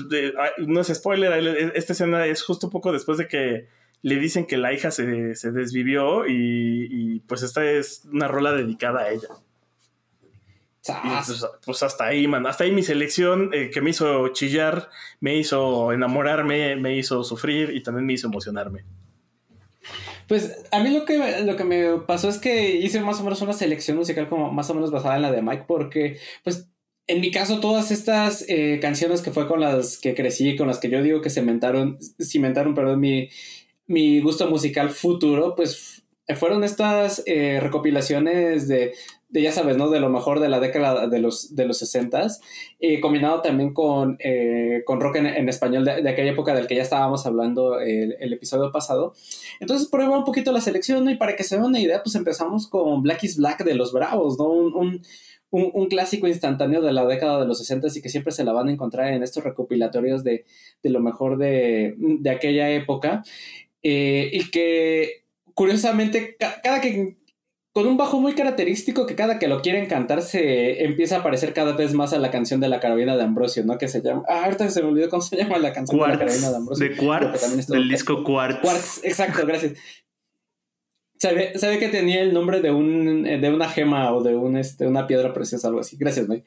no 0.57 0.81
es 0.81 0.87
spoiler, 0.87 1.71
esta 1.75 1.93
escena 1.93 2.25
es 2.25 2.43
justo 2.43 2.69
poco 2.69 2.91
después 2.91 3.17
de 3.17 3.27
que 3.27 3.67
le 4.01 4.15
dicen 4.15 4.45
que 4.45 4.57
la 4.57 4.73
hija 4.73 4.91
se, 4.91 5.05
desvivió 5.05 6.27
y, 6.27 7.21
pues 7.27 7.43
esta 7.43 7.63
es 7.69 8.03
una 8.11 8.27
rola 8.27 8.51
dedicada 8.51 9.01
a 9.01 9.09
ella. 9.11 9.27
Pues, 10.85 11.45
pues, 11.65 11.83
hasta 11.83 12.05
ahí, 12.05 12.27
man. 12.27 12.47
Hasta 12.47 12.63
ahí 12.63 12.71
mi 12.71 12.81
selección 12.81 13.49
eh, 13.53 13.69
que 13.71 13.81
me 13.81 13.89
hizo 13.89 14.29
chillar, 14.29 14.89
me 15.19 15.35
hizo 15.35 15.91
enamorarme, 15.91 16.77
me 16.77 16.95
hizo 16.95 17.25
sufrir 17.25 17.75
y 17.75 17.83
también 17.83 18.05
me 18.05 18.13
hizo 18.13 18.27
emocionarme. 18.27 18.85
Pues 20.29 20.65
a 20.71 20.79
mí 20.79 20.97
lo 20.97 21.03
que, 21.03 21.41
lo 21.43 21.57
que 21.57 21.63
me 21.65 21.97
pasó 22.05 22.29
es 22.29 22.37
que 22.37 22.71
hice 22.71 23.01
más 23.01 23.19
o 23.19 23.23
menos 23.23 23.41
una 23.41 23.51
selección 23.51 23.97
musical 23.97 24.29
como 24.29 24.49
más 24.51 24.69
o 24.69 24.75
menos 24.75 24.91
basada 24.91 25.17
en 25.17 25.23
la 25.23 25.31
de 25.31 25.41
Mike 25.41 25.65
porque 25.67 26.19
pues 26.43 26.69
en 27.07 27.21
mi 27.21 27.31
caso, 27.31 27.61
todas 27.61 27.91
estas 27.91 28.43
eh, 28.49 28.79
canciones 28.81 29.21
que 29.21 29.31
fue 29.31 29.47
con 29.47 29.61
las 29.61 29.97
que 29.97 30.13
crecí, 30.13 30.57
con 30.57 30.67
las 30.67 30.77
que 30.79 30.89
yo 30.89 31.01
digo 31.01 31.21
que 31.21 31.29
cimentaron, 31.29 31.97
cimentaron 32.21 32.75
perdón, 32.75 32.99
mi, 32.99 33.29
mi 33.87 34.19
gusto 34.19 34.49
musical 34.49 34.89
futuro, 34.89 35.55
pues 35.55 36.03
fueron 36.35 36.65
estas 36.65 37.23
eh, 37.25 37.59
recopilaciones 37.61 38.67
de, 38.67 38.93
de, 39.29 39.41
ya 39.41 39.53
sabes, 39.53 39.77
¿no? 39.77 39.89
De 39.89 40.01
lo 40.01 40.09
mejor 40.09 40.41
de 40.41 40.49
la 40.49 40.59
década 40.59 41.07
de 41.07 41.19
los, 41.19 41.55
de 41.55 41.65
los 41.65 41.77
60 41.77 42.27
eh, 42.81 42.99
combinado 42.99 43.41
también 43.41 43.73
con, 43.73 44.17
con 44.85 44.99
rock 44.99 45.15
en, 45.15 45.47
español 45.47 45.85
de, 45.85 46.09
aquella 46.09 46.31
época 46.31 46.53
del 46.53 46.67
que 46.67 46.75
ya 46.75 46.81
estábamos 46.81 47.25
hablando 47.25 47.79
el, 47.79 48.17
el 48.19 48.33
episodio 48.33 48.69
pasado. 48.73 49.13
Entonces 49.61 49.87
prueba 49.87 50.17
un 50.17 50.25
poquito 50.25 50.51
la 50.51 50.59
selección 50.59 51.09
y 51.09 51.15
para 51.15 51.37
que 51.37 51.45
se 51.45 51.55
den 51.55 51.63
una 51.63 51.79
idea, 51.79 52.03
pues 52.03 52.15
empezamos 52.15 52.67
con 52.67 53.01
Black 53.01 53.23
is 53.23 53.37
Black 53.37 53.63
de 53.63 53.75
los 53.75 53.93
Bravos, 53.93 54.37
¿no? 54.37 54.49
un 54.49 54.75
un, 54.75 55.01
clásico 55.89 56.27
instantáneo 56.27 56.81
de 56.81 56.93
la 56.93 57.05
década 57.05 57.39
de 57.39 57.47
los 57.47 57.59
60 57.59 57.87
y 57.95 58.01
que 58.01 58.09
siempre 58.09 58.31
se 58.31 58.43
la 58.43 58.53
van 58.53 58.67
a 58.67 58.71
encontrar 58.71 59.13
en 59.13 59.23
estos 59.23 59.43
recopilatorios 59.43 60.23
de, 60.23 60.45
lo 60.83 60.99
mejor 60.99 61.37
de, 61.37 61.95
aquella 62.29 62.69
época. 62.71 63.23
Eh, 63.83 64.29
y 64.33 64.49
que 64.51 65.23
curiosamente, 65.53 66.35
cada 66.63 66.81
que 66.81 67.17
con 67.77 67.85
un 67.85 67.95
bajo 67.95 68.19
muy 68.19 68.33
característico 68.33 69.05
que 69.05 69.13
cada 69.13 69.37
que 69.37 69.47
lo 69.47 69.61
quieren 69.61 69.85
cantar 69.85 70.23
se 70.23 70.83
empieza 70.83 71.17
a 71.17 71.23
parecer 71.23 71.53
cada 71.53 71.73
vez 71.73 71.93
más 71.93 72.11
a 72.11 72.17
la 72.17 72.31
canción 72.31 72.59
de 72.59 72.69
la 72.69 72.79
carabina 72.79 73.15
de 73.15 73.21
Ambrosio, 73.21 73.63
¿no? 73.65 73.77
Que 73.77 73.87
se 73.87 74.01
llama. 74.01 74.23
Ah, 74.27 74.45
ahorita 74.45 74.67
se 74.71 74.81
me 74.81 74.89
olvidó 74.89 75.09
cómo 75.09 75.21
se 75.21 75.35
llama 75.35 75.59
la 75.59 75.73
canción 75.73 75.99
de 75.99 76.07
la 76.07 76.17
carabina 76.17 76.49
de 76.49 76.55
Ambrosio. 76.55 76.89
De 76.89 76.95
Quartz, 76.95 77.67
del 77.67 77.87
disco 77.87 78.23
Quartz. 78.23 78.61
Quartz, 78.61 79.01
exacto, 79.03 79.45
gracias. 79.45 79.73
Sabe, 81.17 81.79
que 81.79 81.89
tenía 81.89 82.21
el 82.21 82.33
nombre 82.33 82.61
de, 82.61 82.71
un, 82.71 83.23
de 83.23 83.49
una 83.49 83.69
gema 83.69 84.13
o 84.13 84.21
de 84.21 84.35
un, 84.35 84.57
este, 84.57 84.85
una 84.85 85.07
piedra 85.07 85.33
preciosa, 85.33 85.67
algo 85.67 85.79
así. 85.79 85.97
Gracias, 85.97 86.27
Mike. 86.27 86.45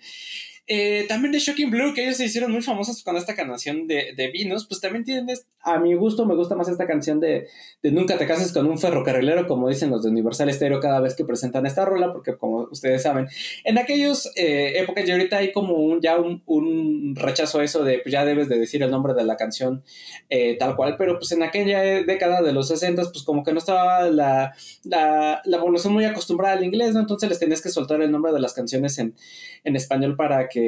Eh, 0.72 1.04
también 1.08 1.32
de 1.32 1.40
Shocking 1.40 1.68
Blue, 1.68 1.92
que 1.92 2.04
ellos 2.04 2.16
se 2.16 2.26
hicieron 2.26 2.52
muy 2.52 2.62
famosos 2.62 3.02
con 3.02 3.16
esta 3.16 3.34
canción 3.34 3.88
de, 3.88 4.14
de 4.16 4.28
Vinos, 4.28 4.68
pues 4.68 4.80
también 4.80 5.02
tienen, 5.02 5.26
a 5.62 5.80
mi 5.80 5.94
gusto 5.94 6.24
me 6.26 6.36
gusta 6.36 6.54
más 6.54 6.68
esta 6.68 6.86
canción 6.86 7.18
de, 7.18 7.48
de, 7.82 7.90
Nunca 7.90 8.16
te 8.16 8.24
cases 8.24 8.52
con 8.52 8.66
un 8.66 8.78
ferrocarrilero, 8.78 9.48
como 9.48 9.68
dicen 9.68 9.90
los 9.90 10.04
de 10.04 10.10
Universal 10.10 10.52
Stereo 10.52 10.78
cada 10.78 11.00
vez 11.00 11.16
que 11.16 11.24
presentan 11.24 11.66
esta 11.66 11.84
rola, 11.84 12.12
porque 12.12 12.36
como 12.36 12.68
ustedes 12.70 13.02
saben, 13.02 13.26
en 13.64 13.78
aquellas 13.78 14.30
eh, 14.36 14.74
épocas 14.76 15.08
y 15.08 15.10
ahorita 15.10 15.38
hay 15.38 15.50
como 15.50 15.74
un, 15.74 16.00
ya 16.00 16.20
un, 16.20 16.44
un, 16.46 17.16
rechazo 17.16 17.58
a 17.58 17.64
eso 17.64 17.82
de, 17.82 17.98
pues 17.98 18.12
ya 18.12 18.24
debes 18.24 18.48
de 18.48 18.56
decir 18.56 18.84
el 18.84 18.92
nombre 18.92 19.12
de 19.14 19.24
la 19.24 19.36
canción 19.36 19.82
eh, 20.28 20.56
tal 20.56 20.76
cual, 20.76 20.94
pero 20.96 21.18
pues 21.18 21.32
en 21.32 21.42
aquella 21.42 21.80
década 22.04 22.42
de 22.42 22.52
los 22.52 22.68
60, 22.68 23.10
pues 23.10 23.24
como 23.24 23.42
que 23.42 23.52
no 23.52 23.58
estaba 23.58 24.08
la, 24.08 24.54
la, 24.84 25.42
la 25.44 25.60
población 25.60 25.94
muy 25.94 26.04
acostumbrada 26.04 26.54
al 26.54 26.62
inglés, 26.62 26.94
¿no? 26.94 27.00
Entonces 27.00 27.28
les 27.28 27.40
tenías 27.40 27.60
que 27.60 27.70
soltar 27.70 28.00
el 28.00 28.12
nombre 28.12 28.32
de 28.32 28.38
las 28.38 28.54
canciones 28.54 29.00
en, 29.00 29.16
en 29.64 29.74
español 29.74 30.14
para 30.14 30.48
que 30.48 30.59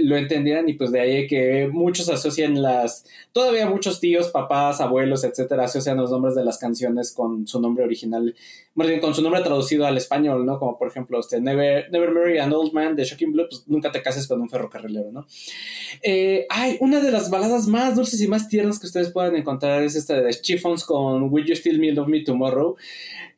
lo 0.00 0.16
entendieran 0.16 0.68
y 0.68 0.74
pues 0.74 0.92
de 0.92 1.00
ahí 1.00 1.26
que 1.26 1.68
muchos 1.72 2.08
asocian 2.08 2.60
las, 2.60 3.04
todavía 3.32 3.66
muchos 3.68 4.00
tíos, 4.00 4.28
papás, 4.28 4.80
abuelos, 4.80 5.24
etcétera, 5.24 5.64
asocian 5.64 5.96
los 5.96 6.10
nombres 6.10 6.34
de 6.34 6.44
las 6.44 6.58
canciones 6.58 7.12
con 7.12 7.46
su 7.46 7.60
nombre 7.60 7.84
original, 7.84 8.34
más 8.74 8.88
bien 8.88 9.00
con 9.00 9.14
su 9.14 9.22
nombre 9.22 9.42
traducido 9.42 9.86
al 9.86 9.96
español, 9.96 10.44
¿no? 10.44 10.58
Como 10.58 10.78
por 10.78 10.88
ejemplo, 10.88 11.20
este, 11.20 11.40
Never, 11.40 11.90
Never 11.90 12.10
Marry 12.10 12.38
an 12.38 12.52
Old 12.52 12.72
Man 12.72 12.96
de 12.96 13.04
Shocking 13.04 13.32
Blue, 13.32 13.46
pues 13.48 13.64
nunca 13.66 13.92
te 13.92 14.02
cases 14.02 14.26
con 14.26 14.40
un 14.40 14.48
ferrocarrilero, 14.48 15.12
¿no? 15.12 15.26
Eh, 16.02 16.46
ay, 16.48 16.76
una 16.80 17.00
de 17.00 17.10
las 17.10 17.30
baladas 17.30 17.66
más 17.66 17.96
dulces 17.96 18.20
y 18.20 18.28
más 18.28 18.48
tiernas 18.48 18.78
que 18.78 18.86
ustedes 18.86 19.10
pueden 19.10 19.36
encontrar 19.36 19.82
es 19.82 19.96
esta 19.96 20.20
de 20.20 20.34
Chiffons 20.34 20.84
con 20.84 21.32
Will 21.32 21.46
You 21.46 21.54
Still 21.54 21.78
Me 21.78 21.92
Love 21.92 22.08
Me 22.08 22.20
Tomorrow, 22.20 22.76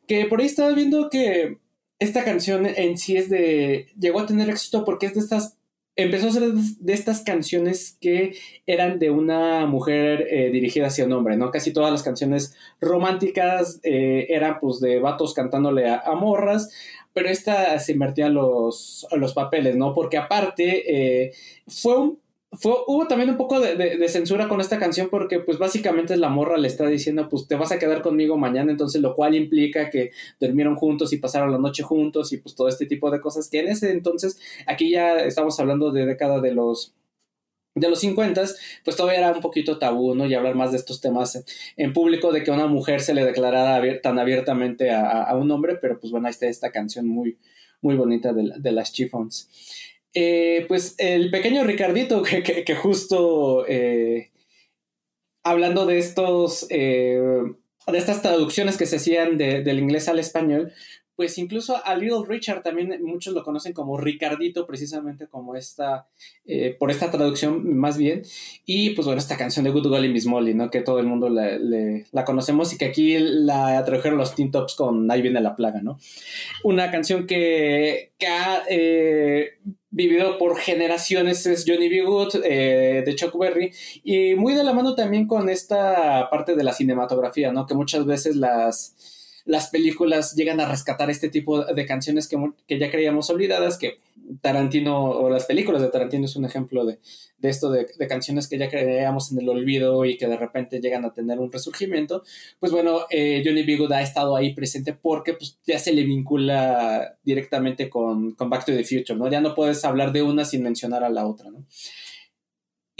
que 0.07 0.25
por 0.25 0.39
ahí 0.39 0.47
estaba 0.47 0.71
viendo 0.71 1.09
que 1.09 1.57
esta 1.99 2.23
canción 2.23 2.65
en 2.65 2.97
sí 2.97 3.17
es 3.17 3.29
de. 3.29 3.87
llegó 3.99 4.21
a 4.21 4.25
tener 4.25 4.49
éxito 4.49 4.85
porque 4.85 5.05
es 5.05 5.13
de 5.13 5.19
estas 5.19 5.57
empezó 6.03 6.27
a 6.27 6.31
ser 6.31 6.53
de 6.53 6.93
estas 6.93 7.21
canciones 7.21 7.97
que 7.99 8.35
eran 8.65 8.99
de 8.99 9.09
una 9.09 9.65
mujer 9.65 10.27
eh, 10.29 10.49
dirigida 10.49 10.87
hacia 10.87 11.05
un 11.05 11.11
hombre, 11.11 11.35
¿no? 11.35 11.51
Casi 11.51 11.73
todas 11.73 11.91
las 11.91 12.03
canciones 12.03 12.55
románticas 12.79 13.79
eh, 13.83 14.27
eran 14.29 14.59
pues 14.61 14.79
de 14.79 14.99
vatos 14.99 15.33
cantándole 15.33 15.89
a, 15.89 16.01
morras, 16.15 16.71
pero 17.13 17.27
esta 17.29 17.77
se 17.79 17.91
invertía 17.91 18.29
los, 18.29 19.07
los 19.11 19.33
papeles, 19.33 19.75
¿no? 19.75 19.93
Porque 19.93 20.17
aparte 20.17 21.25
eh, 21.25 21.33
fue 21.67 21.97
un 21.97 22.19
hubo 22.51 23.07
también 23.07 23.29
un 23.29 23.37
poco 23.37 23.59
de, 23.59 24.07
censura 24.09 24.47
con 24.47 24.59
esta 24.59 24.79
canción 24.79 25.09
porque 25.09 25.39
pues 25.39 25.59
básicamente 25.59 26.17
la 26.17 26.29
morra 26.29 26.57
le 26.57 26.67
está 26.67 26.87
diciendo 26.87 27.29
pues 27.29 27.47
te 27.47 27.55
vas 27.55 27.71
a 27.71 27.79
quedar 27.79 28.01
conmigo 28.01 28.37
mañana, 28.37 28.71
entonces 28.71 29.01
lo 29.01 29.15
cual 29.15 29.35
implica 29.35 29.89
que 29.89 30.11
durmieron 30.39 30.75
juntos 30.75 31.13
y 31.13 31.17
pasaron 31.17 31.51
la 31.51 31.59
noche 31.59 31.83
juntos 31.83 32.33
y 32.33 32.37
pues 32.37 32.55
todo 32.55 32.67
este 32.67 32.85
tipo 32.85 33.11
de 33.11 33.21
cosas 33.21 33.49
que 33.49 33.59
en 33.59 33.67
ese 33.69 33.91
entonces, 33.91 34.39
aquí 34.65 34.91
ya 34.91 35.17
estamos 35.19 35.59
hablando 35.59 35.91
de 35.91 36.05
década 36.05 36.41
de 36.41 36.53
los 36.53 36.93
de 37.75 37.87
los 37.87 37.99
50, 37.99 38.43
pues 38.83 38.97
todavía 38.97 39.19
era 39.19 39.31
un 39.31 39.41
poquito 39.41 39.77
tabú, 39.77 40.15
¿no? 40.15 40.25
Y 40.25 40.33
hablar 40.33 40.55
más 40.55 40.71
de 40.71 40.77
estos 40.77 40.99
temas 40.99 41.43
en, 41.77 41.93
público, 41.93 42.31
de 42.31 42.43
que 42.43 42.51
una 42.51 42.67
mujer 42.67 42.99
se 42.99 43.13
le 43.13 43.23
declarara 43.23 43.81
tan 44.01 44.19
abiertamente 44.19 44.91
a, 44.91 45.33
un 45.37 45.49
hombre, 45.51 45.75
pero 45.75 45.99
pues 45.99 46.11
bueno, 46.11 46.27
ahí 46.27 46.31
está 46.31 46.47
esta 46.47 46.71
canción 46.71 47.07
muy, 47.07 47.37
muy 47.81 47.95
bonita 47.95 48.33
de, 48.33 48.51
de 48.57 48.71
las 48.71 48.91
Chiffons. 48.91 49.49
Eh, 50.13 50.65
pues 50.67 50.95
el 50.97 51.29
pequeño 51.29 51.63
Ricardito, 51.63 52.23
que, 52.23 52.75
justo 52.75 53.65
eh, 53.67 54.31
hablando 55.43 55.85
de 55.85 55.99
estos, 55.99 56.65
eh, 56.69 57.21
de 57.87 57.97
estas 57.97 58.21
traducciones 58.21 58.77
que 58.77 58.85
se 58.85 58.95
hacían 58.95 59.37
del 59.37 59.79
inglés 59.79 60.07
al 60.07 60.19
español, 60.19 60.71
pues 61.15 61.37
incluso 61.37 61.85
a 61.85 61.95
Little 61.97 62.25
Richard 62.25 62.63
también 62.63 63.03
muchos 63.03 63.33
lo 63.33 63.43
conocen 63.43 63.73
como 63.73 63.97
Ricardito, 63.97 64.65
precisamente 64.65 65.27
como 65.27 65.53
esta, 65.53 66.07
por 66.79 66.91
esta 66.91 67.11
traducción 67.11 67.77
más 67.77 67.97
bien. 67.97 68.21
Y 68.65 68.91
pues 68.91 69.05
bueno, 69.05 69.19
esta 69.19 69.35
canción 69.35 69.65
de 69.65 69.71
Good 69.71 69.89
Golly 69.89 70.07
Miss 70.07 70.25
Molly, 70.25 70.53
¿no? 70.53 70.71
Que 70.71 70.79
todo 70.79 70.99
el 70.99 71.07
mundo 71.07 71.27
la, 71.27 72.23
conocemos 72.23 72.71
y 72.71 72.77
que 72.77 72.85
aquí 72.85 73.17
la 73.19 73.83
tradujeron 73.83 74.17
los 74.17 74.33
Teen 74.33 74.49
Tops 74.49 74.75
con 74.75 75.11
Ahí 75.11 75.21
viene 75.21 75.41
la 75.41 75.57
plaga, 75.57 75.81
¿no? 75.81 75.99
Una 76.63 76.89
canción 76.89 77.27
que, 77.27 78.13
ha 78.25 78.63
eh, 78.69 79.57
vivido 79.91 80.37
por 80.37 80.57
generaciones 80.57 81.45
es 81.45 81.65
Johnny 81.67 81.89
B. 81.89 82.01
Good 82.01 82.43
eh, 82.43 83.03
de 83.05 83.15
Chuck 83.15 83.37
Berry 83.37 83.71
y 84.03 84.35
muy 84.35 84.53
de 84.53 84.63
la 84.63 84.73
mano 84.73 84.95
también 84.95 85.27
con 85.27 85.49
esta 85.49 86.29
parte 86.29 86.55
de 86.55 86.63
la 86.63 86.73
cinematografía, 86.73 87.51
¿no? 87.51 87.65
Que 87.65 87.73
muchas 87.73 88.05
veces 88.05 88.35
las 88.35 88.95
las 89.49 89.71
películas 89.71 90.35
llegan 90.35 90.59
a 90.59 90.67
rescatar 90.67 91.09
este 91.09 91.27
tipo 91.27 91.65
de 91.65 91.85
canciones 91.87 92.27
que, 92.27 92.77
ya 92.77 92.91
creíamos 92.91 93.31
olvidadas, 93.31 93.79
que 93.79 93.97
Tarantino 94.41 95.05
o 95.05 95.27
las 95.27 95.45
películas 95.45 95.81
de 95.81 95.87
Tarantino 95.87 96.25
es 96.25 96.35
un 96.35 96.45
ejemplo 96.45 96.85
de, 96.85 96.99
esto 97.41 97.71
de, 97.71 97.87
canciones 98.07 98.47
que 98.47 98.59
ya 98.59 98.69
creíamos 98.69 99.31
en 99.31 99.39
el 99.39 99.49
olvido 99.49 100.05
y 100.05 100.17
que 100.17 100.27
de 100.27 100.37
repente 100.37 100.79
llegan 100.79 101.03
a 101.03 101.13
tener 101.13 101.39
un 101.39 101.51
resurgimiento. 101.51 102.21
Pues 102.59 102.71
bueno, 102.71 103.07
eh, 103.09 103.41
Johnny 103.43 103.63
B. 103.63 103.87
ha 103.91 104.03
estado 104.03 104.35
ahí 104.35 104.53
presente 104.53 104.93
porque 104.93 105.33
pues, 105.33 105.57
ya 105.65 105.79
se 105.79 105.93
le 105.93 106.03
vincula 106.03 107.17
directamente 107.23 107.89
con, 107.89 108.35
Back 108.37 108.65
to 108.65 108.71
the 108.71 108.83
Future, 108.83 109.17
¿no? 109.17 109.31
Ya 109.31 109.41
no 109.41 109.55
puedes 109.55 109.83
hablar 109.83 110.11
de 110.11 110.21
una 110.21 110.45
sin 110.45 110.61
mencionar 110.61 111.03
a 111.03 111.09
la 111.09 111.25
otra, 111.25 111.49
¿no? 111.49 111.65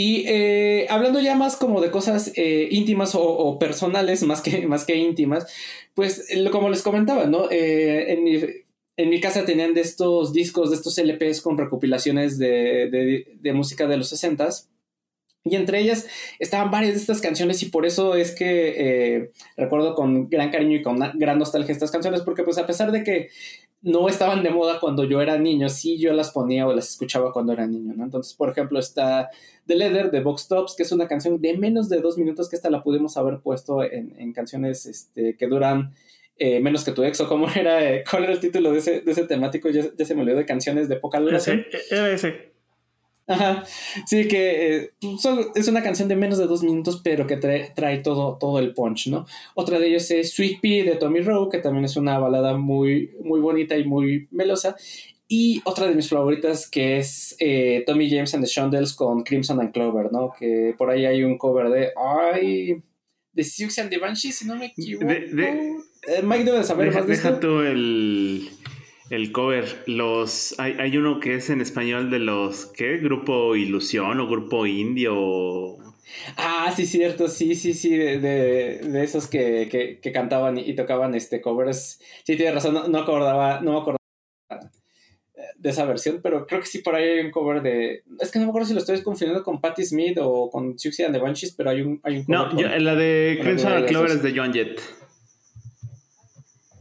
Y 0.02 0.24
eh, 0.28 0.88
hablando 0.90 1.20
ya 1.20 1.36
más 1.36 1.58
como 1.58 1.82
de 1.82 1.92
cosas 1.92 2.32
eh, 2.38 2.70
íntimas 2.72 3.16
o, 3.16 3.60
personales, 3.60 4.24
más 4.24 4.40
que, 4.40 4.66
más 4.68 4.86
que 4.86 4.96
íntimas, 4.96 5.46
pues 5.94 6.26
como 6.54 6.70
les 6.70 6.84
comentaba, 6.84 7.26
¿no? 7.26 7.52
Eh, 7.52 8.14
en, 8.14 8.24
mi, 8.24 8.40
en 8.96 9.10
mi 9.10 9.20
casa 9.20 9.44
tenían 9.44 9.74
de 9.74 9.82
estos 9.82 10.32
discos, 10.32 10.70
de 10.70 10.78
estos 10.78 10.98
LPs 10.98 11.42
con 11.42 11.58
recopilaciones 11.58 12.38
de, 12.38 13.28
de, 13.42 13.54
música 13.54 13.88
de 13.88 13.98
los 13.98 14.14
60s. 14.14 14.70
Y 15.44 15.58
entre 15.58 15.82
ellas 15.82 16.08
estaban 16.40 16.72
varias 16.72 16.94
de 16.94 17.02
estas 17.02 17.20
canciones 17.20 17.62
y 17.62 17.66
por 17.66 17.86
eso 17.86 18.16
es 18.16 18.34
que 18.34 18.76
eh, 18.78 19.32
recuerdo 19.58 19.96
con 19.96 20.30
gran 20.30 20.50
cariño 20.50 20.78
y 20.78 20.82
con 20.82 20.98
gran 21.16 21.40
nostalgia 21.40 21.74
estas 21.74 21.92
canciones, 21.92 22.22
porque 22.22 22.44
pues 22.44 22.58
a 22.58 22.66
pesar 22.66 22.94
de 22.94 23.04
que 23.04 23.32
no 23.82 24.10
estaban 24.10 24.44
de 24.44 24.50
moda 24.50 24.80
cuando 24.80 25.06
yo 25.06 25.22
era 25.22 25.38
niño, 25.38 25.70
sí 25.70 25.98
yo 25.98 26.12
las 26.14 26.32
ponía 26.32 26.68
o 26.68 26.74
las 26.74 26.90
escuchaba 26.90 27.32
cuando 27.32 27.54
era 27.54 27.66
niño, 27.66 27.94
¿no? 27.96 28.04
Entonces, 28.04 28.34
por 28.34 28.50
ejemplo, 28.50 28.80
está 28.80 29.30
The 29.68 29.76
Leather 29.76 30.12
de 30.12 30.22
Box 30.22 30.48
Tops, 30.48 30.76
que 30.76 30.84
es 30.84 30.92
una 30.92 31.08
canción 31.08 31.40
de 31.40 31.58
menos 31.58 31.88
de 31.88 32.02
dos 32.02 32.18
minutos, 32.18 32.50
que 32.50 32.56
esta 32.56 32.70
la 32.70 32.84
pudimos 32.84 33.16
haber 33.16 33.40
puesto 33.40 33.84
en, 33.84 34.34
canciones 34.34 34.86
este, 34.86 35.38
que 35.38 35.48
duran 35.48 35.94
eh, 36.38 36.60
menos 36.60 36.84
que 36.84 36.92
tu 36.92 37.04
ex, 37.04 37.22
o 37.22 37.28
cómo 37.28 37.48
era, 37.56 37.90
eh, 37.90 38.04
cuál 38.10 38.24
era 38.24 38.34
el 38.34 38.40
título 38.40 38.72
de 38.72 38.80
ese, 38.80 39.02
de 39.02 39.12
ese 39.12 39.26
temático, 39.26 39.70
ya, 39.70 39.84
se 39.98 40.16
me 40.16 40.22
olvidó 40.22 40.38
de 40.38 40.46
canciones 40.46 40.90
de 40.90 40.98
poca 40.98 41.20
duración. 41.20 41.66
Era 41.90 42.12
ese. 42.12 42.49
Ajá, 43.30 43.64
sí, 44.06 44.28
que 44.28 44.76
eh, 44.76 44.92
es 45.56 45.68
una 45.68 45.84
canción 45.84 46.10
de 46.10 46.16
menos 46.16 46.38
de 46.38 46.48
dos 46.48 46.64
minutos, 46.64 47.00
pero 47.04 47.28
que 47.28 47.38
trae, 47.38 47.72
trae, 47.76 48.00
todo, 48.00 48.38
todo 48.40 48.60
el 48.60 48.74
punch, 48.74 49.08
¿no? 49.08 49.26
Otra 49.56 49.80
de 49.80 49.88
ellos 49.88 50.10
es 50.12 50.34
Sweet 50.34 50.60
Pea 50.62 50.84
de 50.84 50.96
Tommy 50.96 51.22
Rowe, 51.22 51.50
que 51.50 51.60
también 51.60 51.86
es 51.86 51.96
una 51.96 52.18
balada 52.20 52.58
muy, 52.58 53.12
muy 53.24 53.40
bonita 53.40 53.78
y 53.78 53.86
muy 53.86 54.28
melosa. 54.32 54.76
Y 55.28 55.62
otra 55.64 55.88
de 55.88 55.94
mis 55.94 56.10
favoritas 56.10 56.68
que 56.68 56.98
es 56.98 57.38
Tommy 57.86 58.10
James 58.10 58.34
and 58.34 58.44
the 58.44 58.50
Shondells 58.50 58.94
con 58.94 59.24
Crimson 59.24 59.60
and 59.62 59.72
Clover, 59.72 60.12
¿no? 60.12 60.34
Que 60.38 60.74
por 60.76 60.90
ahí 60.90 61.06
hay 61.06 61.24
un 61.24 61.38
cover 61.38 61.70
de, 61.70 61.92
ay, 61.96 62.82
de 63.32 63.44
Sioux 63.44 63.78
and 63.80 63.90
the 63.92 64.00
Banshee, 64.00 64.32
si 64.32 64.46
no 64.46 64.56
me 64.56 64.68
equivoco. 64.68 65.06
Eh, 66.08 66.22
Mike 66.24 66.46
debe 66.46 66.64
saber 66.64 66.88
deja, 66.88 67.00
más 67.00 67.08
de 67.08 67.16
Deja 67.16 67.40
tú 67.40 67.60
el, 67.60 68.50
el 69.10 69.32
cover. 69.32 69.84
Los, 69.88 70.56
hay, 70.60 70.76
hay, 70.80 70.98
uno 70.98 71.20
que 71.20 71.36
es 71.36 71.50
en 71.50 71.62
español 71.62 72.10
de 72.10 72.20
los, 72.20 72.68
¿qué? 72.68 72.98
Grupo 72.98 73.56
Ilusión 73.56 74.20
o 74.20 74.28
Grupo 74.28 74.66
Indio. 74.66 75.78
Ah, 76.38 76.74
sí, 76.76 76.86
cierto, 76.86 77.28
sí, 77.28 77.56
sí, 77.56 77.74
sí, 77.74 77.96
de, 77.96 78.20
de, 78.20 79.04
esos 79.04 79.28
que, 79.28 79.68
que, 79.70 80.00
que, 80.00 80.12
cantaban 80.12 80.58
y, 80.58 80.74
tocaban 80.76 81.16
este 81.16 81.42
covers. 81.42 82.00
Sí, 82.24 82.36
tienes 82.36 82.56
razón, 82.56 82.74
no, 82.74 82.88
no, 82.88 83.00
acordaba, 83.00 83.62
no 83.62 83.74
me 83.74 83.78
acordaba 83.80 84.00
de 85.58 85.70
esa 85.70 85.86
versión, 85.86 86.22
pero 86.24 86.48
creo 86.48 86.62
que 86.62 86.68
sí 86.68 86.80
por 86.80 86.96
ahí 86.96 87.04
hay 87.04 87.20
un 87.20 87.32
cover 87.32 87.62
de... 87.62 88.04
Es 88.20 88.32
que 88.32 88.40
no 88.40 88.46
me 88.46 88.50
acuerdo 88.50 88.68
si 88.68 88.74
lo 88.74 88.80
estoy 88.80 89.02
confundiendo 89.04 89.44
con 89.44 89.60
Patti 89.60 89.84
Smith 89.84 90.18
o 90.22 90.50
con 90.50 90.80
Siouxsie 90.80 91.06
and 91.06 91.14
the 91.14 91.22
Banshees, 91.22 91.54
pero 91.54 91.70
hay 91.70 91.82
un, 91.82 92.00
hay 92.04 92.18
un 92.18 92.24
cover. 92.24 92.56
No, 92.56 92.80
la 92.80 92.96
de 92.96 93.40
Crimson 93.42 93.86
Clover 93.86 94.12
es 94.12 94.24
de 94.24 94.34
John 94.36 94.54
Jett. 94.54 94.82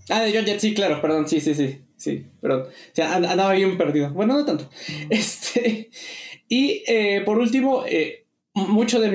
Ah, 0.09 0.23
de 0.23 0.33
John 0.33 0.47
Jett, 0.47 0.61
sí, 0.61 0.75
claro, 0.75 1.03
perdón, 1.03 1.29
sí, 1.29 1.41
sí, 1.41 1.55
sí, 1.55 1.83
sí, 1.99 2.25
perdón. 2.41 2.63
O 2.63 2.95
sea, 2.95 3.17
andaba 3.17 3.53
bien 3.53 3.77
perdido. 3.77 4.11
Bueno, 4.11 4.39
no 4.39 4.45
tanto. 4.45 4.71
Este, 5.11 5.91
y 6.49 6.83
eh, 6.87 7.23
por 7.25 7.39
último, 7.39 7.85
eh, 7.87 8.25
mucho 8.55 9.01
de 9.01 9.11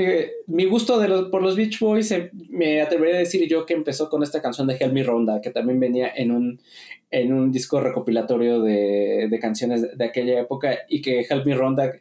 mi, 0.48 0.56
mi 0.56 0.66
gusto 0.66 1.00
de 1.00 1.08
los, 1.08 1.30
por 1.30 1.42
los 1.42 1.56
Beach 1.56 1.80
Boys, 1.80 2.12
eh, 2.12 2.30
me 2.50 2.82
atrevería 2.82 3.16
a 3.16 3.20
decir 3.20 3.48
yo 3.48 3.66
que 3.66 3.74
empezó 3.74 4.10
con 4.10 4.24
esta 4.24 4.42
canción 4.42 4.68
de 4.68 4.78
Help 4.80 4.94
Me 4.94 5.04
Ronda, 5.04 5.42
que 5.42 5.50
también 5.50 5.80
venía 5.80 6.12
en 6.16 6.32
un, 6.32 6.62
en 7.10 7.34
un 7.34 7.52
disco 7.52 7.82
recopilatorio 7.82 8.62
de, 8.62 9.28
de 9.30 9.40
canciones 9.40 9.98
de, 9.98 10.06
aquella 10.06 10.40
época 10.40 10.80
y 10.88 11.02
que 11.02 11.26
Help 11.30 11.46
Me 11.46 11.56
Ronda 11.56 11.94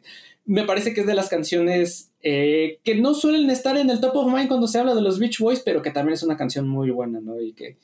me 0.45 0.63
parece 0.63 0.93
que 0.93 1.01
es 1.01 1.07
de 1.07 1.15
las 1.15 1.29
canciones 1.29 2.11
que 2.21 2.97
no 3.01 3.13
suelen 3.13 3.49
estar 3.49 3.77
en 3.77 3.89
el 3.89 3.99
top 3.99 4.15
of 4.15 4.33
mind 4.33 4.47
cuando 4.47 4.67
se 4.67 4.79
habla 4.79 4.95
de 4.95 5.01
los 5.01 5.19
Beach 5.19 5.39
Boys, 5.39 5.59
pero 5.59 5.81
que 5.81 5.91
también 5.91 6.13
es 6.13 6.23
una 6.23 6.37
canción 6.37 6.67
muy 6.69 6.89
buena, 6.89 7.19
¿no? 7.19 7.41
Y 7.41 7.51
que, 7.51 7.77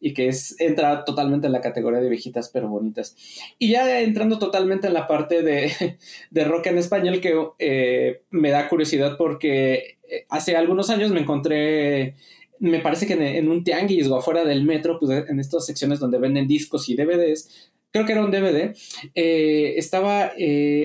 y 0.00 0.12
que 0.12 0.28
es, 0.28 0.60
entra 0.60 1.04
totalmente 1.04 1.46
en 1.46 1.52
la 1.52 1.60
categoría 1.60 2.00
de 2.00 2.08
viejitas 2.08 2.50
pero 2.52 2.68
bonitas. 2.68 3.16
Y 3.58 3.70
ya 3.70 4.00
entrando 4.00 4.38
totalmente 4.38 4.86
en 4.86 4.94
la 4.94 5.06
parte 5.06 5.42
de, 5.42 5.72
de 6.30 6.44
rock 6.44 6.66
en 6.66 6.78
español 6.78 7.20
que 7.20 7.34
eh, 7.58 8.22
me 8.30 8.50
da 8.50 8.68
curiosidad 8.68 9.16
porque 9.16 9.98
eh, 10.08 10.26
hace 10.28 10.56
algunos 10.56 10.90
años 10.90 11.10
me 11.10 11.20
encontré, 11.20 12.16
me 12.58 12.80
parece 12.80 13.06
que 13.06 13.14
en, 13.14 13.48
un 13.48 13.64
tianguis 13.64 14.06
o 14.08 14.16
afuera 14.16 14.44
del 14.44 14.64
metro, 14.64 14.98
pues 14.98 15.24
en 15.28 15.40
estas 15.40 15.66
secciones 15.66 15.98
donde 15.98 16.18
venden 16.18 16.46
discos 16.46 16.88
y 16.88 16.96
DVDs, 16.96 17.70
creo 17.92 18.04
que 18.04 18.12
era 18.12 18.24
un 18.24 18.30
DVD, 18.30 18.76
eh, 19.14 19.74
estaba 19.76 20.32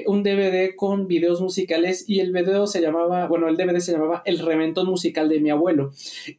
un 0.05 0.23
DVD 0.23 0.75
con 0.75 1.07
videos 1.07 1.41
musicales 1.41 2.05
y 2.07 2.19
el 2.19 2.31
video 2.31 2.67
se 2.67 2.81
llamaba, 2.81 3.27
bueno, 3.27 3.47
el 3.47 3.57
DVD 3.57 3.79
se 3.79 3.91
llamaba 3.91 4.21
El 4.25 4.39
Reventón 4.39 4.87
Musical 4.87 5.29
de 5.29 5.39
mi 5.39 5.49
abuelo. 5.49 5.91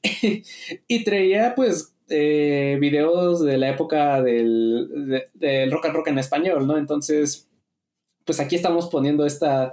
y 0.88 1.04
traía 1.04 1.54
pues 1.54 1.92
eh, 2.14 2.76
videos 2.78 3.42
de 3.42 3.56
la 3.56 3.70
época 3.70 4.20
del, 4.20 5.24
rock 5.70 5.86
and 5.86 5.94
rock 5.94 6.08
en 6.08 6.18
español, 6.18 6.66
¿no? 6.66 6.76
Entonces, 6.76 7.48
pues 8.26 8.38
aquí 8.38 8.56
estamos 8.56 8.88
poniendo 8.90 9.24
esta, 9.24 9.72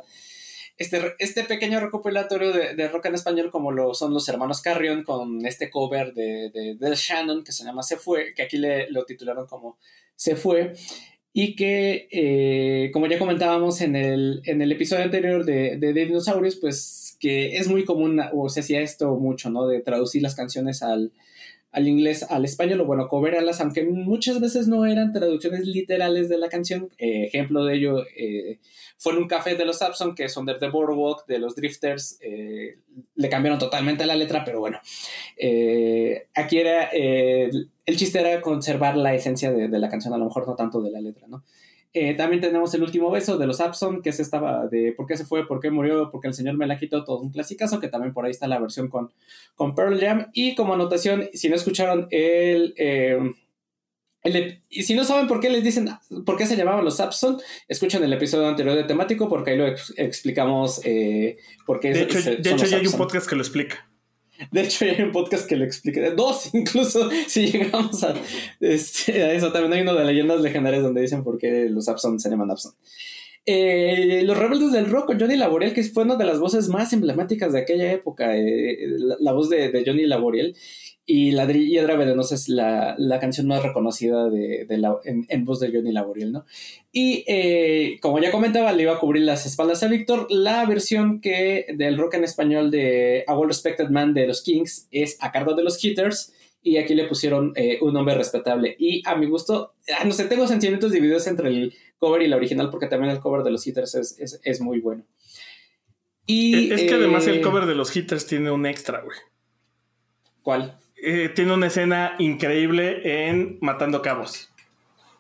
este, 0.78 1.16
este 1.20 1.44
pequeño 1.44 1.82
recopilatorio 1.82 2.54
de, 2.54 2.88
rock 2.88 3.08
en 3.08 3.16
español 3.16 3.52
como 3.52 3.74
lo 3.74 3.94
son 3.94 4.14
los 4.14 4.30
hermanos 4.30 4.62
Carrion 4.62 5.04
con 5.04 5.46
este 5.46 5.70
cover 5.70 6.14
de, 6.14 6.50
de, 6.80 6.96
Shannon 6.96 7.44
que 7.44 7.52
se 7.52 7.66
llama 7.66 7.84
Se 7.84 7.98
Fue, 7.98 8.34
que 8.34 8.44
aquí 8.44 8.58
le, 8.58 8.90
lo 8.90 9.04
titularon 9.04 9.46
como 9.46 9.78
Se 10.20 10.36
Fue 10.36 10.74
y 11.32 11.56
que, 11.56 12.10
eh, 12.12 12.92
como 12.92 13.08
ya 13.08 13.18
comentábamos 13.18 13.80
en 13.80 13.96
el, 13.96 14.42
en 14.44 14.62
el 14.62 14.72
episodio 14.74 15.06
anterior 15.06 15.46
de, 15.46 15.78
de, 15.78 15.94
Dinosaurios, 15.94 16.58
pues 16.58 17.16
que 17.22 17.56
es 17.56 17.70
muy 17.70 17.86
común, 17.86 18.20
o 18.34 18.50
se 18.50 18.60
hacía 18.60 18.82
esto 18.82 19.16
mucho, 19.16 19.50
¿no? 19.50 19.66
De 19.66 19.80
traducir 19.80 20.22
las 20.22 20.36
canciones 20.36 20.84
al, 20.84 21.14
al 21.72 21.88
inglés, 21.88 22.24
al 22.24 22.46
español, 22.46 22.82
o 22.82 22.86
bueno, 22.86 23.08
coverarlas, 23.08 23.62
aunque 23.62 23.84
muchas 23.84 24.40
veces 24.40 24.68
no 24.68 24.86
eran 24.86 25.14
traducciones 25.14 25.68
literales 25.68 26.28
de 26.28 26.38
la 26.38 26.50
canción. 26.50 26.90
Eh, 26.98 27.26
ejemplo 27.26 27.64
de 27.64 27.76
ello 27.76 28.04
eh, 28.16 28.60
fue 28.98 29.14
en 29.14 29.20
un 29.20 29.28
café 29.28 29.56
de 29.56 29.66
los 29.66 29.78
Sapson, 29.78 30.16
que 30.16 30.30
son 30.30 30.46
de 30.46 30.56
The 30.56 30.70
Boardwalk, 30.70 31.28
de 31.28 31.38
los 31.38 31.56
Drifters, 31.56 32.18
eh, 32.22 32.80
le 33.16 33.30
cambiaron 33.30 33.60
totalmente 33.60 34.06
la 34.06 34.16
letra, 34.16 34.44
pero 34.44 34.60
bueno, 34.60 34.80
aquí 36.36 36.58
era, 36.58 36.90
el 36.90 37.98
chiste 37.98 38.20
era 38.20 38.42
conservar 38.42 38.98
la 38.98 39.14
esencia 39.14 39.52
de 39.52 39.80
la 39.80 39.90
canción, 39.90 40.14
a 40.14 40.18
lo 40.18 40.26
mejor 40.26 40.48
no 40.48 40.56
tanto 40.56 40.82
de 40.82 40.92
la 40.92 41.02
letra, 41.02 41.28
¿no? 41.28 41.44
Eh, 41.94 42.14
también 42.14 42.40
tenemos 42.42 42.74
el 42.76 42.84
último 42.84 43.10
beso 43.10 43.38
de 43.38 43.48
los 43.48 43.60
Abson, 43.60 44.02
que 44.02 44.10
es 44.10 44.20
estaba 44.20 44.68
de 44.68 44.94
por 44.94 45.08
qué 45.08 45.18
se 45.18 45.26
fue, 45.26 45.48
por 45.48 45.60
qué 45.60 45.72
murió, 45.72 46.12
porque 46.12 46.28
el 46.28 46.34
señor 46.34 46.56
me 46.56 46.68
la 46.68 46.78
quitó, 46.78 47.04
todo 47.04 47.20
un 47.20 47.32
clasicazo, 47.32 47.80
que 47.80 47.88
también 47.88 48.14
por 48.14 48.26
ahí 48.26 48.32
está 48.32 48.48
la 48.48 48.60
versión 48.60 48.90
con, 48.90 49.12
con 49.56 49.74
Pearl 49.74 50.00
Jam. 50.00 50.28
Y 50.34 50.56
como 50.56 50.76
anotación, 50.76 51.30
si 51.34 51.50
no 51.50 51.56
escucharon 51.56 52.08
el, 52.12 52.76
eh, 52.78 53.18
y 54.70 54.84
si 54.84 54.96
no 54.96 55.06
saben 55.06 55.28
por 55.28 55.40
qué 55.40 55.50
les 55.50 55.64
dicen, 55.64 55.90
por 56.26 56.38
qué 56.38 56.46
se 56.46 56.58
llamaban 56.58 56.84
los 56.84 57.00
Abson, 57.00 57.38
escuchen 57.68 58.04
el 58.04 58.12
episodio 58.12 58.48
anterior 58.48 58.76
de 58.76 58.84
temático, 58.84 59.30
porque 59.30 59.52
ahí 59.52 59.58
lo 59.58 59.68
explicamos 59.68 60.82
eh, 60.84 61.38
por 61.66 61.80
qué. 61.80 61.94
De 61.94 62.02
hecho, 62.02 62.20
de 62.20 62.34
hecho 62.34 62.66
ya 62.66 62.78
hay 62.78 62.88
un 62.88 62.94
podcast 62.94 63.28
que 63.28 63.36
lo 63.36 63.42
explica. 63.42 63.89
De 64.52 64.62
hecho, 64.62 64.86
hay 64.86 65.02
un 65.02 65.12
podcast 65.12 65.48
que 65.48 65.56
lo 65.56 65.66
explica. 65.66 66.10
Dos, 66.12 66.54
incluso, 66.54 67.10
si 67.28 67.52
llegamos 67.52 68.04
a, 68.04 68.14
este, 68.60 69.36
eso. 69.36 69.52
También 69.52 69.74
hay 69.74 69.82
uno 69.82 69.96
de 69.96 70.06
leyendas 70.06 70.42
legendarias 70.42 70.84
donde 70.84 71.02
dicen 71.02 71.24
por 71.24 71.38
qué 71.38 71.68
los 71.70 71.88
Abson 71.88 72.20
se 72.20 72.30
llaman 72.30 72.52
Abson. 72.52 72.74
Eh, 73.46 74.22
los 74.26 74.38
Rebeldes 74.38 74.72
del 74.72 74.86
Rock 74.86 75.16
Johnny 75.20 75.36
Laboriel, 75.36 75.74
que 75.74 75.84
fue 75.84 76.04
una 76.04 76.16
de 76.16 76.26
las 76.26 76.40
voces 76.40 76.68
más 76.68 76.94
emblemáticas 76.94 77.54
de 77.54 77.60
aquella 77.60 77.92
época, 77.92 78.38
eh, 78.38 78.78
la, 79.20 79.32
voz 79.32 79.50
de, 79.50 79.70
de, 79.70 79.84
Johnny 79.86 80.06
Laboriel. 80.06 80.56
Y 81.12 81.32
la 81.32 81.52
Hiedra 81.52 81.96
Venenosa 81.96 82.36
es 82.36 82.50
la, 82.50 82.94
la, 83.00 83.20
canción 83.20 83.48
más 83.48 83.64
reconocida 83.64 84.30
de, 84.30 84.66
de 84.66 84.78
la, 84.78 84.96
en, 85.04 85.44
voz 85.44 85.60
de 85.60 85.72
Johnny 85.72 85.92
Laboriel, 85.92 86.32
¿no? 86.32 86.46
Y 86.92 87.24
eh, 87.26 87.98
como 88.00 88.20
ya 88.20 88.30
comentaba, 88.30 88.72
le 88.74 88.84
iba 88.84 88.94
a 88.94 89.00
cubrir 89.00 89.24
las 89.24 89.48
espaldas 89.48 89.82
a 89.82 89.88
Víctor. 89.88 90.28
La 90.30 90.64
versión 90.68 91.20
que 91.20 91.66
del 91.76 91.98
rock 91.98 92.14
en 92.14 92.26
español 92.26 92.70
de 92.70 93.24
A 93.26 93.36
Well 93.36 93.50
Respected 93.50 93.90
Man 93.90 94.14
de 94.14 94.28
los 94.28 94.44
Kings 94.44 94.88
es 94.92 95.18
a 95.20 95.32
cargo 95.32 95.56
de 95.56 95.64
los 95.64 95.84
Hitters. 95.84 96.32
Y 96.62 96.78
aquí 96.78 96.94
le 96.94 97.08
pusieron 97.08 97.54
eh, 97.56 97.80
un 97.82 97.96
nombre 97.96 98.14
respetable. 98.14 98.76
Y 98.78 99.02
a 99.08 99.16
mi 99.16 99.26
gusto, 99.26 99.74
ah, 100.00 100.04
no 100.06 100.12
sé, 100.12 100.26
tengo 100.26 100.46
sentimientos 100.46 100.92
divididos 100.92 101.26
entre 101.26 101.48
el 101.50 101.74
cover 101.98 102.22
y 102.22 102.28
la 102.28 102.36
original, 102.36 102.70
porque 102.70 102.86
también 102.86 103.12
el 103.12 103.20
cover 103.20 103.42
de 103.42 103.50
los 103.50 103.66
Hitters 103.66 103.96
es, 103.96 104.20
es, 104.20 104.40
es 104.44 104.62
muy 104.62 104.80
bueno. 104.80 105.08
Y, 106.28 106.72
es 106.72 106.84
que 106.84 106.94
además 106.94 107.26
el 107.26 107.40
eh, 107.40 107.42
cover 107.42 107.66
de 107.66 107.74
los 107.74 107.98
Hitters 107.98 108.28
tiene 108.28 108.52
un 108.52 108.68
extra, 108.68 109.02
güey. 109.02 109.18
¿Cuál? 110.44 110.78
Eh, 111.02 111.30
tiene 111.30 111.54
una 111.54 111.68
escena 111.68 112.16
increíble 112.20 113.30
en 113.30 113.58
Matando 113.62 114.02
Cabos. 114.02 114.50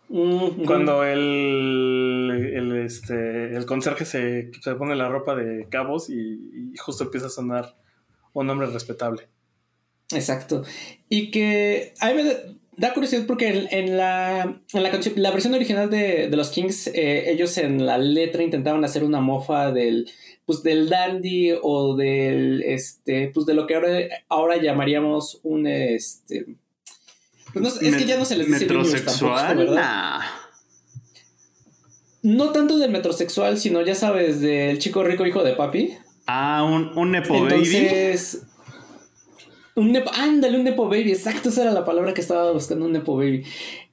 Cuando 0.10 1.04
el, 1.04 2.52
el, 2.56 2.78
este, 2.78 3.56
el 3.56 3.66
conserje 3.68 4.06
se, 4.06 4.50
se, 4.60 4.74
pone 4.74 4.96
la 4.96 5.08
ropa 5.08 5.36
de 5.36 5.68
cabos 5.70 6.10
y, 6.10 6.74
justo 6.80 7.04
empieza 7.04 7.28
a 7.28 7.30
sonar 7.30 7.76
un 8.34 8.48
nombre 8.48 8.68
respetable. 8.68 9.30
Exacto. 10.12 10.64
Y 11.10 11.30
que 11.30 11.94
a 12.00 12.08
mí 12.12 12.24
me 12.24 12.36
da 12.80 12.94
curiosidad 12.94 13.26
porque 13.28 13.68
en, 13.70 13.98
la, 13.98 14.62
en 14.74 14.84
la, 14.84 15.00
la, 15.16 15.32
versión 15.32 15.54
original 15.54 15.90
de, 15.90 16.30
de 16.30 16.38
los 16.38 16.50
Kings, 16.50 16.88
eh, 16.88 17.30
ellos 17.30 17.58
en 17.58 17.86
la 17.86 17.98
letra 17.98 18.42
intentaban 18.42 18.84
hacer 18.86 19.04
una 19.04 19.20
mofa 19.20 19.72
del, 19.72 20.10
pues 20.46 20.64
del 20.64 20.90
dandy 20.90 21.52
o 21.62 21.96
del 21.96 22.64
este 22.64 23.30
pues 23.34 23.46
de 23.46 23.54
lo 23.54 23.68
que 23.68 23.76
ahora, 23.76 24.00
ahora 24.30 24.58
llamaríamos 24.58 25.40
un 25.44 25.68
este 25.68 26.46
pues 27.54 27.82
es 27.82 27.96
que 27.96 28.06
ya 28.06 28.18
no 28.18 28.26
se 28.26 28.38
les 28.38 28.48
dice 28.48 28.66
metrosexual 28.66 29.78
no 32.22 32.52
tanto 32.52 32.78
del 32.78 32.92
metrosexual, 32.92 33.58
sino 33.58 33.82
ya 33.82 33.96
sabes, 33.96 34.42
del 34.42 34.80
chico 34.80 35.04
rico 35.04 35.26
hijo 35.26 35.44
de 35.44 35.54
papi. 35.54 35.94
Ah, 36.28 36.64
un, 36.64 36.98
un 36.98 37.12
Nepo 37.12 37.36
Entonces, 37.36 38.44
un 39.80 39.92
nepo, 39.92 40.12
ándale, 40.14 40.58
un 40.58 40.64
Nepo 40.64 40.88
Baby, 40.90 41.12
exacto, 41.12 41.50
esa 41.50 41.64
era 41.64 41.72
la 41.72 41.86
palabra 41.86 42.14
que 42.14 42.22
estaba 42.22 42.52
buscando, 42.52 42.86
un 42.86 42.92
Nepo 42.92 43.16
Baby. 43.16 43.44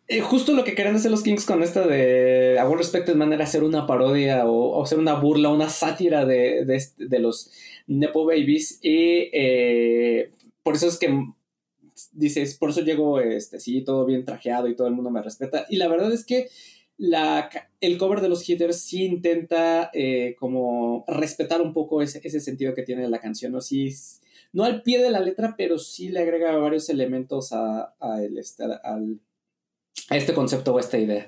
Eh, 0.09 0.21
justo 0.21 0.53
lo 0.53 0.65
que 0.65 0.75
querían 0.75 0.97
hacer 0.97 1.11
los 1.11 1.23
Kings 1.23 1.45
con 1.45 1.63
esta 1.63 1.87
de 1.87 2.59
A 2.61 2.67
One 2.69 2.79
Respected 2.79 3.15
Man 3.15 3.33
era 3.33 3.45
hacer 3.45 3.65
una 3.65 3.87
parodia 3.87 4.47
o, 4.47 4.83
hacer 4.83 4.99
una 4.99 5.15
burla, 5.15 5.51
una 5.51 5.69
sátira 5.69 6.25
de, 6.25 6.65
de, 6.65 6.77
este- 6.77 7.19
los 7.19 7.51
Nepo 7.87 8.25
Babies. 8.25 8.79
Y 8.83 9.31
eh, 9.33 10.31
por 10.63 10.75
eso 10.75 10.89
es 10.89 10.99
que 10.99 11.09
dices, 12.13 12.57
por 12.57 12.71
eso 12.71 12.83
llego, 12.83 13.21
este, 13.21 13.59
sí, 13.59 13.83
todo 13.83 14.05
bien 14.05 14.25
trajeado 14.25 14.69
y 14.69 14.77
todo 14.77 14.87
el 14.89 14.95
mundo 14.95 15.11
me 15.11 15.23
respeta. 15.23 15.67
Y 15.69 15.77
la 15.77 15.89
verdad 15.89 16.13
es 16.13 16.25
que 16.25 16.49
la, 16.99 17.51
el 17.81 17.99
cover 17.99 18.21
de 18.21 18.29
los 18.29 18.49
Hitters 18.49 18.81
sí 18.81 19.05
intenta 19.05 19.91
eh, 19.93 20.37
como 20.39 21.05
respetar 21.09 21.61
un 21.61 21.73
poco 21.73 22.01
ese, 22.03 22.21
ese 22.23 22.41
sentido 22.41 22.75
que 22.75 22.83
tiene 22.83 23.09
la 23.09 23.21
canción, 23.21 23.53
¿no? 23.53 23.61
Sí, 23.61 23.93
no 24.57 24.65
al 24.65 24.81
pie 24.81 25.03
de 25.03 25.11
la 25.11 25.21
letra, 25.21 25.55
pero 25.55 25.79
sí 25.79 26.09
le 26.09 26.21
agrega 26.21 26.57
varios 26.57 26.89
elementos 26.89 27.53
a, 27.53 27.93
el, 28.23 28.39
este, 28.39 28.65
a 28.65 30.17
este 30.17 30.33
concepto 30.33 30.73
o 30.73 30.79
a 30.79 30.81
esta 30.81 30.97
idea. 30.97 31.27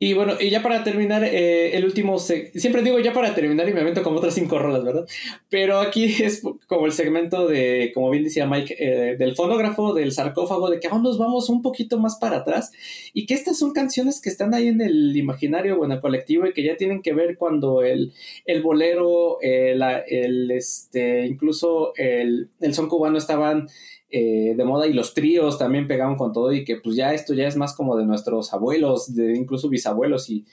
Y 0.00 0.12
bueno, 0.12 0.34
y 0.40 0.50
ya 0.50 0.60
para 0.60 0.82
terminar, 0.82 1.22
eh, 1.22 1.76
el 1.76 1.84
último, 1.84 2.18
siempre 2.18 2.82
digo 2.82 2.98
ya 2.98 3.12
para 3.12 3.32
terminar 3.34 3.68
y 3.68 3.72
me 3.72 3.80
avento 3.80 4.02
como 4.02 4.16
otras 4.16 4.34
cinco 4.34 4.58
rolas, 4.58 4.84
¿verdad? 4.84 5.06
Pero 5.48 5.78
aquí 5.78 6.04
es 6.22 6.42
como 6.66 6.86
el 6.86 6.92
segmento 6.92 7.46
de, 7.46 7.92
como 7.94 8.10
bien 8.10 8.24
decía 8.24 8.46
Mike, 8.46 8.76
eh, 8.78 9.16
del 9.16 9.36
fonógrafo, 9.36 9.94
del 9.94 10.10
sarcófago, 10.10 10.68
de 10.68 10.80
que 10.80 10.88
aún 10.88 11.04
nos 11.04 11.16
vamos 11.16 11.48
un 11.48 11.62
poquito 11.62 11.98
más 11.98 12.16
para 12.16 12.38
atrás 12.38 12.72
y 13.12 13.26
que 13.26 13.34
estas 13.34 13.56
son 13.56 13.72
canciones 13.72 14.20
que 14.20 14.30
están 14.30 14.52
ahí 14.52 14.66
en 14.66 14.80
el 14.80 15.16
imaginario 15.16 15.78
o 15.78 15.84
en 15.84 15.92
el 15.92 16.00
colectivo 16.00 16.46
y 16.46 16.52
que 16.52 16.64
ya 16.64 16.76
tienen 16.76 17.00
que 17.00 17.14
ver 17.14 17.36
cuando 17.38 17.82
el, 17.82 18.12
el 18.46 18.62
bolero, 18.62 19.38
eh, 19.42 19.78
el, 20.08 20.50
este, 20.50 21.24
incluso 21.24 21.94
el, 21.96 22.50
el 22.60 22.74
son 22.74 22.88
cubano 22.88 23.16
estaban 23.16 23.68
eh, 24.16 24.54
de 24.56 24.64
moda 24.64 24.86
y 24.86 24.92
los 24.92 25.12
tríos 25.12 25.58
también 25.58 25.88
pegaban 25.88 26.16
con 26.16 26.32
todo 26.32 26.52
y 26.52 26.62
que 26.64 26.76
pues 26.76 26.94
ya 26.94 27.12
esto 27.14 27.34
ya 27.34 27.48
es 27.48 27.56
más 27.56 27.74
como 27.74 27.96
de 27.96 28.04
nuestros 28.06 28.52
abuelos, 28.52 29.12
de 29.14 29.34
incluso 29.36 29.68
bisabuelos 29.68 30.30
y, 30.30 30.44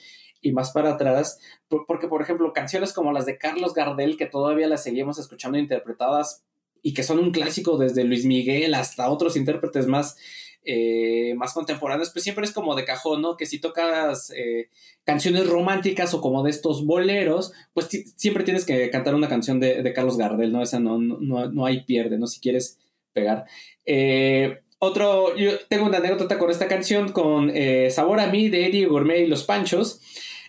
y 0.42 0.52
más 0.52 0.72
para 0.72 0.92
atrás, 0.94 1.38
por- 1.68 1.86
porque 1.86 2.08
por 2.08 2.22
ejemplo 2.24 2.54
canciones 2.54 2.92
como 2.92 3.12
las 3.12 3.26
de 3.28 3.38
Carlos 3.38 3.74
Gardel 3.76 4.18
que 4.18 4.26
todavía 4.26 4.68
las 4.68 4.82
seguimos 4.84 5.20
escuchando 5.20 5.60
interpretadas 5.60 6.44
y 6.82 6.94
que 6.96 7.04
son 7.04 7.20
un 7.20 7.30
clásico 7.32 7.78
desde 7.78 8.04
Luis 8.04 8.26
Miguel 8.26 8.74
hasta 8.74 9.12
otros 9.12 9.36
intérpretes 9.38 9.86
más, 9.86 10.18
eh, 10.64 11.36
más 11.38 11.54
contemporáneos, 11.54 12.10
pues 12.12 12.24
siempre 12.24 12.46
es 12.46 12.52
como 12.52 12.74
de 12.76 12.86
cajón, 12.86 13.22
¿no? 13.22 13.38
Que 13.38 13.46
si 13.46 13.60
tocas 13.60 14.32
eh, 14.36 14.70
canciones 15.04 15.48
románticas 15.48 16.16
o 16.16 16.22
como 16.22 16.42
de 16.44 16.50
estos 16.50 16.84
boleros, 16.86 17.52
pues 17.74 17.88
siempre 18.16 18.44
tienes 18.44 18.66
que 18.66 18.90
cantar 18.90 19.14
una 19.14 19.30
canción 19.30 19.60
de, 19.60 19.84
de 19.84 19.94
Carlos 19.94 20.18
Gardel, 20.18 20.52
¿no? 20.52 20.64
Esa 20.64 20.80
no, 20.80 20.98
no, 20.98 21.52
no 21.52 21.66
hay 21.68 21.84
pierde, 21.84 22.18
¿no? 22.18 22.26
Si 22.26 22.40
quieres 22.40 22.80
pegar. 23.14 23.46
Eh, 23.86 24.60
otro, 24.80 25.36
yo 25.36 25.52
tengo 25.70 25.86
una 25.86 25.98
anécdota 26.00 26.40
con 26.40 26.50
esta 26.50 26.68
canción, 26.68 27.12
con 27.12 27.52
eh, 27.54 27.90
Sabor 27.92 28.20
a 28.20 28.28
mí 28.28 28.50
de 28.50 28.66
Eddie 28.68 28.88
Gourmet 28.88 29.22
y 29.22 29.28
los 29.28 29.44
Panchos. 29.44 30.00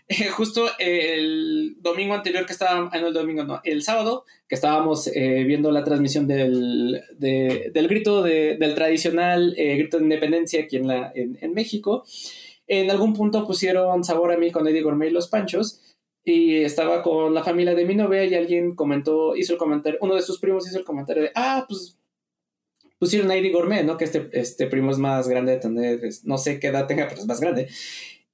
Eh, 0.09 0.29
justo 0.29 0.69
el 0.79 1.77
domingo 1.81 2.15
anterior 2.15 2.45
que 2.45 2.53
estábamos, 2.53 2.91
ah, 2.93 2.99
no 2.99 3.09
el 3.09 3.15
domingo, 3.15 3.45
no, 3.45 3.61
el 3.65 3.83
sábado, 3.83 4.25
que 4.49 4.55
estábamos 4.55 5.07
eh, 5.07 5.45
viendo 5.47 5.71
la 5.71 5.85
transmisión 5.85 6.27
del, 6.27 7.03
de- 7.19 7.71
del 7.73 7.89
grito 7.89 8.23
de- 8.23 8.57
del 8.57 8.75
tradicional 8.75 9.55
eh, 9.57 9.77
grito 9.77 9.99
de 9.99 10.05
independencia 10.05 10.63
aquí 10.63 10.77
en, 10.77 10.89
la, 10.89 11.13
en, 11.15 11.39
en 11.41 11.53
México, 11.55 12.05
en 12.67 12.91
algún 12.91 13.13
punto 13.15 13.47
pusieron 13.47 14.03
Sabor 14.03 14.33
a 14.33 14.37
mí 14.37 14.51
con 14.51 14.67
Eddie 14.67 14.83
Gourmet 14.83 15.09
y 15.09 15.13
los 15.13 15.29
Panchos. 15.29 15.81
Y 16.25 16.59
estaba 16.63 17.03
con 17.03 17.35
la 17.35 17.43
familia 17.43 17.75
de 17.75 17.85
mi 17.85 17.95
novia 17.97 18.25
y 18.25 18.35
alguien 18.35 18.75
comentó, 18.77 19.35
hizo 19.35 19.55
el 19.55 19.59
comentario, 19.59 19.99
uno 20.03 20.15
de 20.15 20.23
sus 20.23 20.39
primos 20.39 20.69
hizo 20.69 20.79
el 20.79 20.85
comentario 20.85 21.25
de, 21.25 21.33
ah, 21.35 21.65
pues 21.69 21.99
pusieron 23.03 23.29
a 23.33 23.35
Eddie 23.35 23.51
Gourmet, 23.51 23.83
¿no? 23.85 23.97
Que 23.97 24.05
este, 24.05 24.29
este 24.31 24.69
primo 24.69 24.93
es 24.93 24.99
más 24.99 25.27
grande 25.27 25.51
de 25.51 25.59
tener, 25.59 26.05
es- 26.05 26.25
no 26.25 26.39
sé 26.39 26.61
qué 26.61 26.69
edad 26.69 26.87
tenga, 26.87 27.09
pero 27.09 27.21
es 27.21 27.27
más 27.27 27.41
grande. 27.41 27.67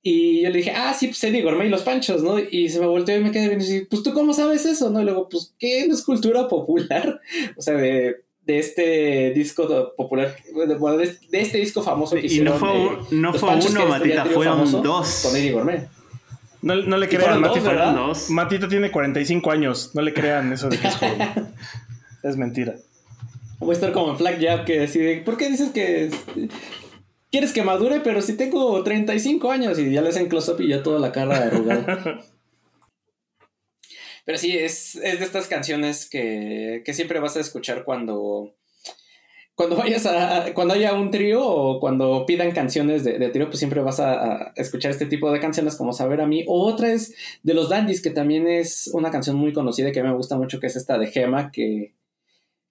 Y 0.02 0.42
yo 0.42 0.50
le 0.50 0.58
dije, 0.58 0.72
ah, 0.76 0.92
sí, 0.92 1.06
pues 1.06 1.24
Eddie 1.24 1.40
Gourmet 1.40 1.66
y 1.66 1.70
los 1.70 1.80
panchos, 1.80 2.22
¿no? 2.22 2.38
Y 2.38 2.68
se 2.68 2.78
me 2.78 2.86
volteó 2.86 3.16
y 3.16 3.20
me 3.24 3.30
quedé 3.30 3.46
viendo 3.48 3.64
y 3.64 3.68
dije, 3.68 3.86
pues 3.88 4.02
tú 4.02 4.12
cómo 4.12 4.34
sabes 4.34 4.66
eso, 4.66 4.90
¿no? 4.90 5.00
Y 5.00 5.04
luego, 5.04 5.26
pues, 5.30 5.54
¿qué 5.58 5.86
no 5.88 5.94
es 5.94 6.02
cultura 6.02 6.46
popular? 6.48 7.18
O 7.56 7.62
sea, 7.62 7.74
de, 7.76 8.16
de 8.44 8.58
este 8.58 9.30
disco 9.34 9.94
popular, 9.96 10.36
bueno, 10.78 10.98
de, 10.98 11.16
de 11.30 11.40
este 11.40 11.56
disco 11.56 11.82
famoso 11.82 12.14
que 12.16 12.26
Y 12.26 12.40
no 12.40 12.52
fue, 12.58 12.68
eh, 12.76 12.98
no 13.12 13.32
fue 13.32 13.56
uno, 13.56 13.86
Matita, 13.86 14.26
fueron 14.26 14.82
dos. 14.82 15.20
Con 15.26 15.34
Eddie 15.34 15.52
Gourmet. 15.52 15.88
No, 16.60 16.74
no 16.74 16.96
le 16.98 17.08
crean, 17.08 17.40
Matita. 17.40 17.94
Matita 18.28 18.68
tiene 18.68 18.90
45 18.90 19.50
años. 19.50 19.92
No 19.94 20.02
le 20.02 20.12
crean 20.12 20.52
eso 20.52 20.68
de 20.68 20.76
que 20.78 20.88
es 20.88 20.96
joven. 20.96 21.18
Es 22.24 22.36
mentira. 22.36 22.74
Voy 23.58 23.70
a 23.70 23.72
estar 23.72 23.92
como 23.92 24.10
en 24.10 24.18
Flag 24.18 24.40
Jab 24.40 24.64
que 24.64 24.78
decide, 24.78 25.22
¿por 25.22 25.36
qué 25.36 25.48
dices 25.48 25.70
que 25.70 26.10
quieres 27.30 27.52
que 27.52 27.62
madure? 27.62 28.00
Pero 28.00 28.22
si 28.22 28.36
tengo 28.36 28.82
35 28.82 29.50
años 29.50 29.78
y 29.78 29.90
ya 29.90 30.00
le 30.00 30.10
hacen 30.10 30.28
close-up 30.28 30.60
y 30.60 30.68
ya 30.68 30.82
toda 30.82 31.00
la 31.00 31.12
cara 31.12 31.46
arrugada. 31.46 32.20
Pero 34.24 34.38
sí, 34.38 34.56
es, 34.56 34.96
es 34.96 35.20
de 35.20 35.24
estas 35.24 35.48
canciones 35.48 36.08
que, 36.08 36.82
que 36.84 36.92
siempre 36.92 37.18
vas 37.18 37.36
a 37.36 37.40
escuchar 37.40 37.84
cuando, 37.84 38.54
cuando 39.54 39.74
vayas 39.74 40.04
a, 40.04 40.52
cuando 40.52 40.74
haya 40.74 40.92
un 40.92 41.10
trío 41.10 41.44
o 41.44 41.80
cuando 41.80 42.26
pidan 42.26 42.52
canciones 42.52 43.04
de, 43.04 43.18
de 43.18 43.30
trío, 43.30 43.46
pues 43.46 43.58
siempre 43.58 43.80
vas 43.80 44.00
a, 44.00 44.52
escuchar 44.54 44.90
este 44.90 45.06
tipo 45.06 45.32
de 45.32 45.40
canciones 45.40 45.76
como 45.76 45.94
Saber 45.94 46.20
a 46.20 46.26
mí. 46.26 46.44
O 46.46 46.66
otra 46.66 46.92
es 46.92 47.14
de 47.42 47.54
los 47.54 47.70
Dandies, 47.70 48.02
que 48.02 48.10
también 48.10 48.46
es 48.46 48.90
una 48.92 49.10
canción 49.10 49.36
muy 49.36 49.54
conocida 49.54 49.92
que 49.92 50.02
me 50.02 50.12
gusta 50.12 50.36
mucho, 50.36 50.60
que 50.60 50.66
es 50.66 50.76
esta 50.76 50.98
de 50.98 51.06
Gema, 51.06 51.50
que, 51.50 51.94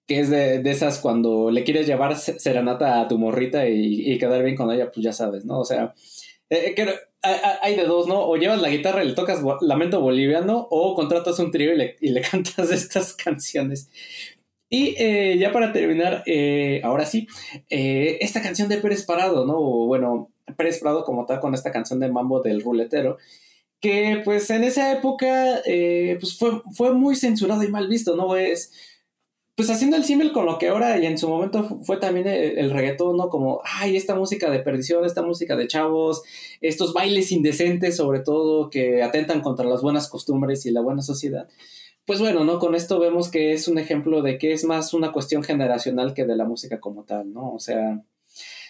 que 0.08 0.20
es 0.20 0.30
de, 0.30 0.58
de 0.60 0.70
esas 0.72 0.98
cuando 0.98 1.50
le 1.52 1.62
quieres 1.64 1.86
llevar 1.86 2.16
se- 2.16 2.40
serenata 2.40 3.00
a 3.00 3.08
tu 3.08 3.18
morrita 3.18 3.68
y, 3.68 4.10
y 4.12 4.18
quedar 4.18 4.42
bien 4.42 4.56
con 4.56 4.72
ella, 4.72 4.90
pues 4.90 5.04
ya 5.04 5.12
sabes, 5.12 5.44
¿no? 5.44 5.60
O 5.60 5.64
sea, 5.64 5.94
eh, 6.50 6.74
que- 6.74 6.88
hay- 7.22 7.76
de 7.76 7.84
dos, 7.84 8.06
¿no? 8.08 8.20
O 8.26 8.36
llevas 8.36 8.60
la 8.62 8.70
guitarra 8.70 9.04
y 9.04 9.08
le 9.08 9.14
tocas 9.14 9.40
Lamento 9.60 10.00
Boliviano 10.00 10.66
o 10.70 10.94
contratas 10.94 11.38
un 11.40 11.50
trío 11.52 11.72
y 11.74 11.76
le, 11.76 11.96
y 12.00 12.08
le 12.10 12.20
cantas 12.30 12.70
estas 12.72 13.12
canciones. 13.14 13.88
Y 14.70 14.94
eh, 14.98 15.36
ya 15.38 15.52
para 15.52 15.72
terminar, 15.72 16.22
eh, 16.26 16.80
ahora 16.84 17.06
sí, 17.06 17.26
eh, 17.70 18.18
esta 18.20 18.42
canción 18.42 18.68
de 18.68 18.78
Pérez 18.78 19.04
Parado, 19.04 19.46
¿no? 19.46 19.54
O 19.58 19.86
bueno, 19.86 20.30
Pérez 20.56 20.78
Parado 20.80 21.04
como 21.04 21.24
tal 21.26 21.40
con 21.40 21.54
esta 21.54 21.70
canción 21.72 22.00
de 22.00 22.10
Mambo 22.10 22.40
del 22.42 22.62
Ruletero, 22.62 23.16
que 23.80 24.20
pues 24.24 24.50
en 24.50 24.64
esa 24.64 24.92
época 24.92 25.60
eh, 25.64 26.16
pues 26.20 26.36
fue, 26.36 26.60
fue 26.74 26.92
muy 26.94 27.16
censurado 27.16 27.62
y 27.62 27.68
mal 27.68 27.88
visto, 27.88 28.16
¿no? 28.16 28.36
Es, 28.36 28.72
pues 29.58 29.70
haciendo 29.70 29.96
el 29.96 30.04
símil 30.04 30.30
con 30.30 30.46
lo 30.46 30.56
que 30.56 30.68
ahora 30.68 30.96
y 30.98 31.04
en 31.04 31.18
su 31.18 31.28
momento 31.28 31.64
fu- 31.64 31.82
fue 31.82 31.96
también 31.96 32.28
el, 32.28 32.56
el 32.58 32.70
reggaetón, 32.70 33.16
¿no? 33.16 33.28
Como, 33.28 33.60
ay, 33.64 33.96
esta 33.96 34.14
música 34.14 34.48
de 34.52 34.60
perdición, 34.60 35.04
esta 35.04 35.22
música 35.22 35.56
de 35.56 35.66
chavos, 35.66 36.22
estos 36.60 36.92
bailes 36.92 37.32
indecentes 37.32 37.96
sobre 37.96 38.20
todo 38.20 38.70
que 38.70 39.02
atentan 39.02 39.40
contra 39.40 39.66
las 39.66 39.82
buenas 39.82 40.08
costumbres 40.08 40.64
y 40.64 40.70
la 40.70 40.80
buena 40.80 41.02
sociedad. 41.02 41.48
Pues 42.06 42.20
bueno, 42.20 42.44
¿no? 42.44 42.60
Con 42.60 42.76
esto 42.76 43.00
vemos 43.00 43.30
que 43.32 43.52
es 43.52 43.66
un 43.66 43.78
ejemplo 43.78 44.22
de 44.22 44.38
que 44.38 44.52
es 44.52 44.64
más 44.64 44.94
una 44.94 45.10
cuestión 45.10 45.42
generacional 45.42 46.14
que 46.14 46.24
de 46.24 46.36
la 46.36 46.44
música 46.44 46.78
como 46.78 47.02
tal, 47.02 47.32
¿no? 47.32 47.52
O 47.52 47.58
sea, 47.58 48.00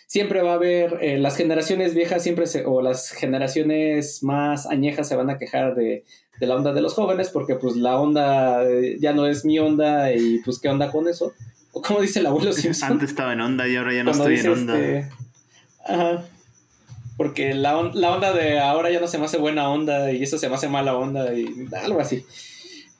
siempre 0.08 0.42
va 0.42 0.52
a 0.52 0.54
haber, 0.54 0.98
eh, 1.02 1.18
las 1.18 1.36
generaciones 1.36 1.94
viejas 1.94 2.22
siempre 2.24 2.46
se, 2.48 2.64
o 2.64 2.82
las 2.82 3.10
generaciones 3.10 4.22
más 4.24 4.66
añejas 4.66 5.06
se 5.06 5.14
van 5.16 5.28
a 5.30 5.36
quejar 5.38 5.74
de, 5.76 6.04
de 6.40 6.46
la 6.46 6.56
onda 6.56 6.72
de 6.72 6.80
los 6.80 6.94
jóvenes 6.94 7.28
porque 7.28 7.54
pues 7.56 7.76
la 7.76 8.00
onda 8.00 8.64
eh, 8.68 8.96
ya 9.00 9.12
no 9.12 9.26
es 9.26 9.44
mi 9.44 9.58
onda 9.58 10.10
y 10.12 10.38
pues 10.44 10.58
qué 10.58 10.68
onda 10.70 10.90
con 10.90 11.06
eso. 11.08 11.34
O 11.72 11.82
como 11.82 12.00
dice 12.00 12.18
el 12.20 12.26
abuelo 12.26 12.52
Simpson. 12.54 12.92
Antes 12.92 13.10
estaba 13.10 13.34
en 13.34 13.42
onda 13.42 13.68
y 13.68 13.76
ahora 13.76 13.92
ya 13.94 14.02
no 14.02 14.10
estoy 14.12 14.38
en 14.38 14.48
onda. 14.48 14.78
este, 14.78 15.12
ajá. 15.86 16.24
Porque 17.18 17.52
la, 17.52 17.76
on- 17.76 18.00
la 18.00 18.14
onda 18.14 18.32
de 18.32 18.58
ahora 18.60 18.90
ya 18.90 19.00
no 19.00 19.08
se 19.08 19.18
me 19.18 19.26
hace 19.26 19.38
buena 19.38 19.68
onda 19.68 20.10
y 20.12 20.22
eso 20.22 20.38
se 20.38 20.48
me 20.48 20.54
hace 20.54 20.68
mala 20.68 20.96
onda 20.96 21.34
y 21.34 21.46
algo 21.84 22.00
así. 22.00 22.24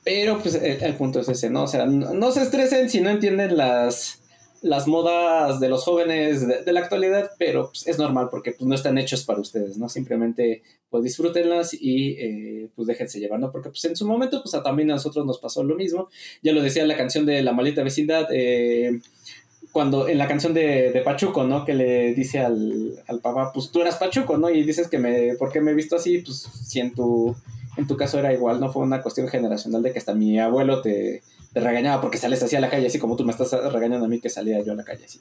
Pero 0.05 0.39
pues 0.41 0.57
el, 0.57 0.83
el 0.83 0.95
punto 0.95 1.21
es 1.21 1.29
ese, 1.29 1.49
¿no? 1.51 1.63
O 1.63 1.69
sea, 1.69 1.87
no, 1.87 2.13
no 2.13 2.31
se 2.33 2.43
estresen 2.43 2.91
si 2.91 3.01
no 3.01 3.11
entienden 3.11 3.57
las, 3.57 4.21
las 4.63 4.89
modas 4.89 5.61
de 5.61 5.69
los 5.69 5.85
jóvenes 5.85 6.47
de, 6.47 6.73
la 6.73 6.81
actualidad, 6.81 7.31
pero 7.39 7.69
pues, 7.69 7.87
es 7.87 7.99
normal 7.99 8.29
porque 8.31 8.53
pues, 8.53 8.67
no 8.67 8.75
están 8.75 8.99
hechos 8.99 9.25
para 9.25 9.41
ustedes, 9.41 9.79
¿no? 9.79 9.89
Simplemente 9.89 10.63
pues 10.91 11.05
disfrútenlas 11.05 11.75
y 11.75 12.13
eh, 12.19 12.69
pues 12.75 12.89
déjense 12.89 13.21
llevar, 13.21 13.41
¿no? 13.41 13.53
Porque 13.53 13.69
pues 13.69 13.85
en 13.85 13.95
su 13.95 14.07
momento 14.07 14.43
pues 14.43 14.61
también 14.63 14.91
a 14.91 14.95
nosotros 14.95 15.25
nos 15.27 15.39
pasó 15.39 15.63
lo 15.63 15.77
mismo. 15.77 16.09
Ya 16.43 16.53
lo 16.53 16.63
decía 16.63 16.85
la 16.87 16.97
canción 16.97 17.27
de 17.27 17.43
La 17.43 17.53
Maldita 17.53 17.83
Vecindad, 17.83 18.27
eh, 18.33 19.01
cuando 19.71 20.09
en 20.09 20.19
la 20.19 20.27
canción 20.27 20.55
de, 20.55 20.91
de 20.91 21.01
Pachuco, 21.03 21.45
¿no? 21.45 21.65
Que 21.65 21.75
le 21.75 22.15
dice 22.15 22.41
al, 22.41 23.03
al 23.07 23.21
papá, 23.21 23.53
pues 23.53 23.71
tú 23.71 23.81
eras 23.81 23.97
Pachuco, 23.97 24.39
¿no? 24.39 24.51
Y 24.51 24.63
dices 24.65 24.89
que 24.89 24.99
me, 24.99 25.35
¿por 25.37 25.53
qué 25.53 25.61
me 25.61 25.73
he 25.73 25.75
visto 25.75 25.97
así? 25.97 26.19
Pues 26.19 26.49
si 26.65 26.81
en 26.81 26.95
tu, 26.95 27.37
en 27.77 27.87
tu 27.87 27.97
caso 27.97 28.19
era 28.19 28.33
igual, 28.33 28.59
¿no? 28.61 28.73
Fue 28.73 28.83
una 28.83 29.03
cuestión 29.03 29.29
generacional 29.29 29.83
de 29.83 29.93
que 29.93 29.99
hasta 29.99 30.15
mi 30.15 30.39
abuelo 30.41 30.81
te, 30.81 31.23
te 31.59 31.65
regañaba 31.65 32.01
porque 32.01 32.19
sales 32.19 32.43
así 32.43 32.55
a 32.57 32.61
la 32.61 32.71
calle, 32.71 32.87
así 32.87 32.99
como 32.99 33.17
tú 33.17 33.25
me 33.25 33.33
estás 33.33 33.51
regañando 33.73 34.07
a 34.07 34.09
mí 34.09 34.21
que 34.21 34.29
salía 34.31 34.63
yo 34.65 34.73
a 34.73 34.77
la 34.77 34.85
calle 34.85 35.05
así. 35.07 35.21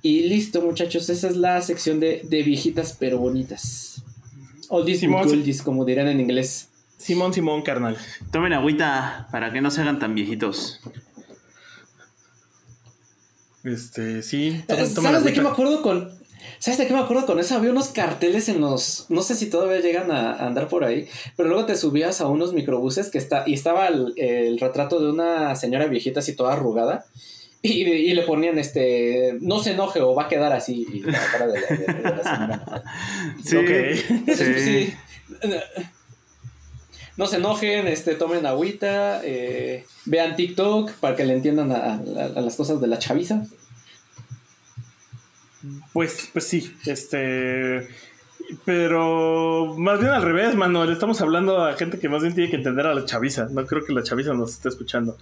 Y 0.00 0.22
listo, 0.22 0.62
muchachos, 0.62 1.08
esa 1.10 1.28
es 1.28 1.36
la 1.36 1.60
sección 1.60 2.00
de, 2.00 2.22
de 2.24 2.42
viejitas 2.42 2.96
pero 2.98 3.18
bonitas. 3.18 4.02
Oldies 4.68 5.00
Simón, 5.00 5.26
goldies, 5.28 5.60
como 5.62 5.84
dirán 5.84 6.08
en 6.08 6.20
inglés. 6.20 6.68
Simón, 6.96 7.34
Simón, 7.34 7.62
carnal. 7.62 7.96
Tomen 8.30 8.52
agüita 8.54 9.28
para 9.30 9.52
que 9.52 9.60
no 9.60 9.70
se 9.70 9.82
hagan 9.82 9.98
tan 9.98 10.14
viejitos. 10.14 10.80
Este, 13.64 14.22
sí. 14.22 14.62
Tomen- 14.66 14.94
tomen 14.94 15.10
¿Sabes 15.12 15.24
de 15.24 15.32
qué 15.32 15.40
me 15.40 15.48
acuerdo 15.48 15.82
con.? 15.82 16.10
¿Sabes 16.62 16.78
de 16.78 16.86
qué 16.86 16.92
me 16.94 17.00
acuerdo 17.00 17.26
con 17.26 17.40
eso? 17.40 17.56
Había 17.56 17.72
unos 17.72 17.88
carteles 17.88 18.48
en 18.48 18.60
los. 18.60 19.06
No 19.08 19.22
sé 19.22 19.34
si 19.34 19.50
todavía 19.50 19.80
llegan 19.80 20.12
a, 20.12 20.30
a 20.32 20.46
andar 20.46 20.68
por 20.68 20.84
ahí, 20.84 21.08
pero 21.36 21.48
luego 21.48 21.66
te 21.66 21.74
subías 21.74 22.20
a 22.20 22.28
unos 22.28 22.52
microbuses 22.52 23.10
que 23.10 23.18
está. 23.18 23.42
Y 23.48 23.54
estaba 23.54 23.88
el, 23.88 24.12
el 24.16 24.60
retrato 24.60 25.00
de 25.00 25.10
una 25.10 25.56
señora 25.56 25.86
viejita 25.86 26.20
así 26.20 26.36
toda 26.36 26.52
arrugada. 26.52 27.04
Y, 27.62 27.82
y 27.82 28.14
le 28.14 28.22
ponían 28.22 28.60
este. 28.60 29.38
No 29.40 29.58
se 29.60 29.72
enoje 29.72 30.00
o 30.02 30.14
va 30.14 30.24
a 30.24 30.28
quedar 30.28 30.52
así. 30.52 30.86
Y 30.92 31.00
la 31.00 31.18
cara 31.32 31.48
de 31.48 31.60
la, 31.60 31.66
de- 31.66 31.94
de 31.94 32.02
la 32.02 32.22
señora. 32.22 32.84
Sí. 33.44 33.56
Ok. 33.56 33.70
Entonces, 34.10 34.62
Sí. 34.64 34.94
sí. 35.42 35.52
No 37.16 37.26
se 37.26 37.36
enojen, 37.36 37.88
este, 37.88 38.14
tomen 38.14 38.46
agüita, 38.46 39.20
eh, 39.24 39.84
vean 40.06 40.34
TikTok 40.34 40.92
para 40.92 41.14
que 41.14 41.24
le 41.24 41.34
entiendan 41.34 41.70
a, 41.72 41.76
a- 41.94 42.24
a 42.36 42.40
las 42.40 42.54
cosas 42.56 42.80
de 42.80 42.86
la 42.86 42.98
chaviza. 42.98 43.44
Pues, 45.92 46.28
pues 46.32 46.46
sí, 46.46 46.74
este. 46.86 47.88
Pero 48.64 49.74
más 49.78 50.00
bien 50.00 50.12
al 50.12 50.22
revés, 50.22 50.54
mano. 50.54 50.84
Le 50.84 50.92
estamos 50.92 51.20
hablando 51.20 51.64
a 51.64 51.74
gente 51.74 51.98
que 51.98 52.08
más 52.08 52.22
bien 52.22 52.34
tiene 52.34 52.50
que 52.50 52.56
entender 52.56 52.86
a 52.86 52.94
la 52.94 53.04
chaviza. 53.04 53.46
No 53.50 53.64
creo 53.66 53.84
que 53.84 53.92
la 53.92 54.02
chaviza 54.02 54.34
nos 54.34 54.52
esté 54.52 54.68
escuchando. 54.68 55.16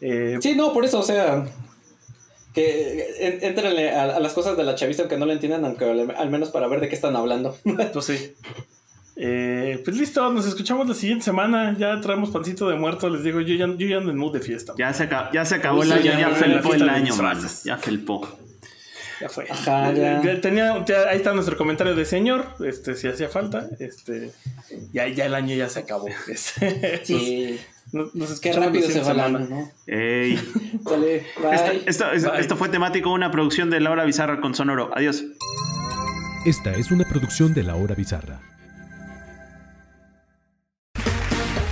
Eh, 0.00 0.38
Sí, 0.40 0.54
no, 0.54 0.72
por 0.72 0.84
eso, 0.84 1.00
o 1.00 1.02
sea, 1.02 1.46
que 2.52 3.06
en- 3.20 3.42
éntrenle 3.44 3.90
a, 3.90 4.16
a 4.16 4.20
las 4.20 4.32
cosas 4.32 4.56
de 4.56 4.64
la 4.64 4.74
chaviza 4.74 5.02
aunque 5.02 5.16
no 5.16 5.26
le 5.26 5.32
entiendan, 5.34 5.64
aunque 5.64 5.84
al, 5.84 6.30
menos 6.30 6.50
para 6.50 6.68
ver 6.68 6.80
de 6.80 6.88
qué 6.88 6.94
están 6.94 7.16
hablando. 7.16 7.56
pues 7.92 8.04
sí. 8.04 8.34
Eh, 9.18 9.80
pues 9.82 9.96
listo, 9.96 10.30
nos 10.30 10.46
escuchamos 10.46 10.86
la 10.86 10.94
siguiente 10.94 11.24
semana. 11.24 11.74
Ya 11.78 11.98
traemos 12.00 12.30
pancito 12.30 12.68
de 12.68 12.76
muerto. 12.76 13.08
Les 13.08 13.24
digo, 13.24 13.40
yo 13.40 13.54
ya, 13.54 13.66
yo 13.76 13.86
ya 13.88 13.96
ando 13.96 14.10
en 14.12 14.18
mood 14.18 14.34
de 14.34 14.40
fiesta. 14.40 14.74
Ya 14.78 14.92
se, 14.92 15.04
acabó, 15.04 15.32
ya 15.32 15.44
se 15.44 15.54
acabó 15.54 15.82
el 15.82 15.92
año, 15.92 16.04
ya, 16.04 16.20
ya, 16.20 16.30
felpó 16.30 16.74
el 16.74 16.88
año, 16.88 17.16
mano. 17.16 17.48
Ya 17.64 17.78
felpó. 17.78 18.28
Ya 19.20 19.28
fue. 19.28 19.46
Ajá, 19.50 19.92
ya. 19.92 20.40
Tenía- 20.40 20.84
ya- 20.84 21.08
ahí 21.08 21.16
está 21.16 21.32
nuestro 21.32 21.56
comentario 21.56 21.94
de 21.94 22.04
señor. 22.04 22.46
Este, 22.64 22.94
si 22.94 23.08
hacía 23.08 23.28
falta. 23.28 23.68
Este, 23.78 24.30
ya, 24.92 25.08
ya 25.08 25.26
el 25.26 25.34
año 25.34 25.54
ya 25.56 25.68
se 25.68 25.80
acabó. 25.80 26.06
Este, 26.28 27.00
Sí, 27.04 27.58
nos- 27.92 28.14
nos 28.14 28.40
qué 28.40 28.52
la 28.52 28.66
rápido 28.66 28.88
se 28.90 29.00
va 29.00 29.12
el 29.12 29.20
año, 29.20 29.38
¿no? 29.40 29.70
Ey. 29.86 30.36
Sale, 30.84 31.26
bye. 31.40 31.54
Esto, 31.54 31.72
esto- 31.86 32.12
es- 32.12 32.24
Bye. 32.24 32.40
esto 32.40 32.56
fue 32.56 32.68
temático, 32.68 33.10
una 33.10 33.30
producción 33.30 33.70
de 33.70 33.80
Laura 33.80 34.04
Bizarra 34.04 34.40
con 34.40 34.54
Sonoro. 34.54 34.90
Adiós. 34.94 35.24
Esta 36.44 36.72
es 36.72 36.90
una 36.90 37.04
producción 37.08 37.54
de 37.54 37.62
La 37.62 37.74
Hora 37.76 37.94
Bizarra. 37.94 38.40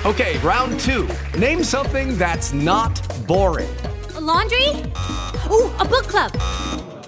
Okay, 0.04 0.36
round 0.42 0.78
two. 0.80 1.06
Name 1.38 1.64
something 1.64 2.16
that's 2.18 2.52
not 2.52 3.00
boring. 3.26 3.68
A 4.16 4.20
laundry? 4.20 4.82
Ooh, 5.50 5.70
a 5.78 5.84
book 5.84 6.06
club. 6.08 6.30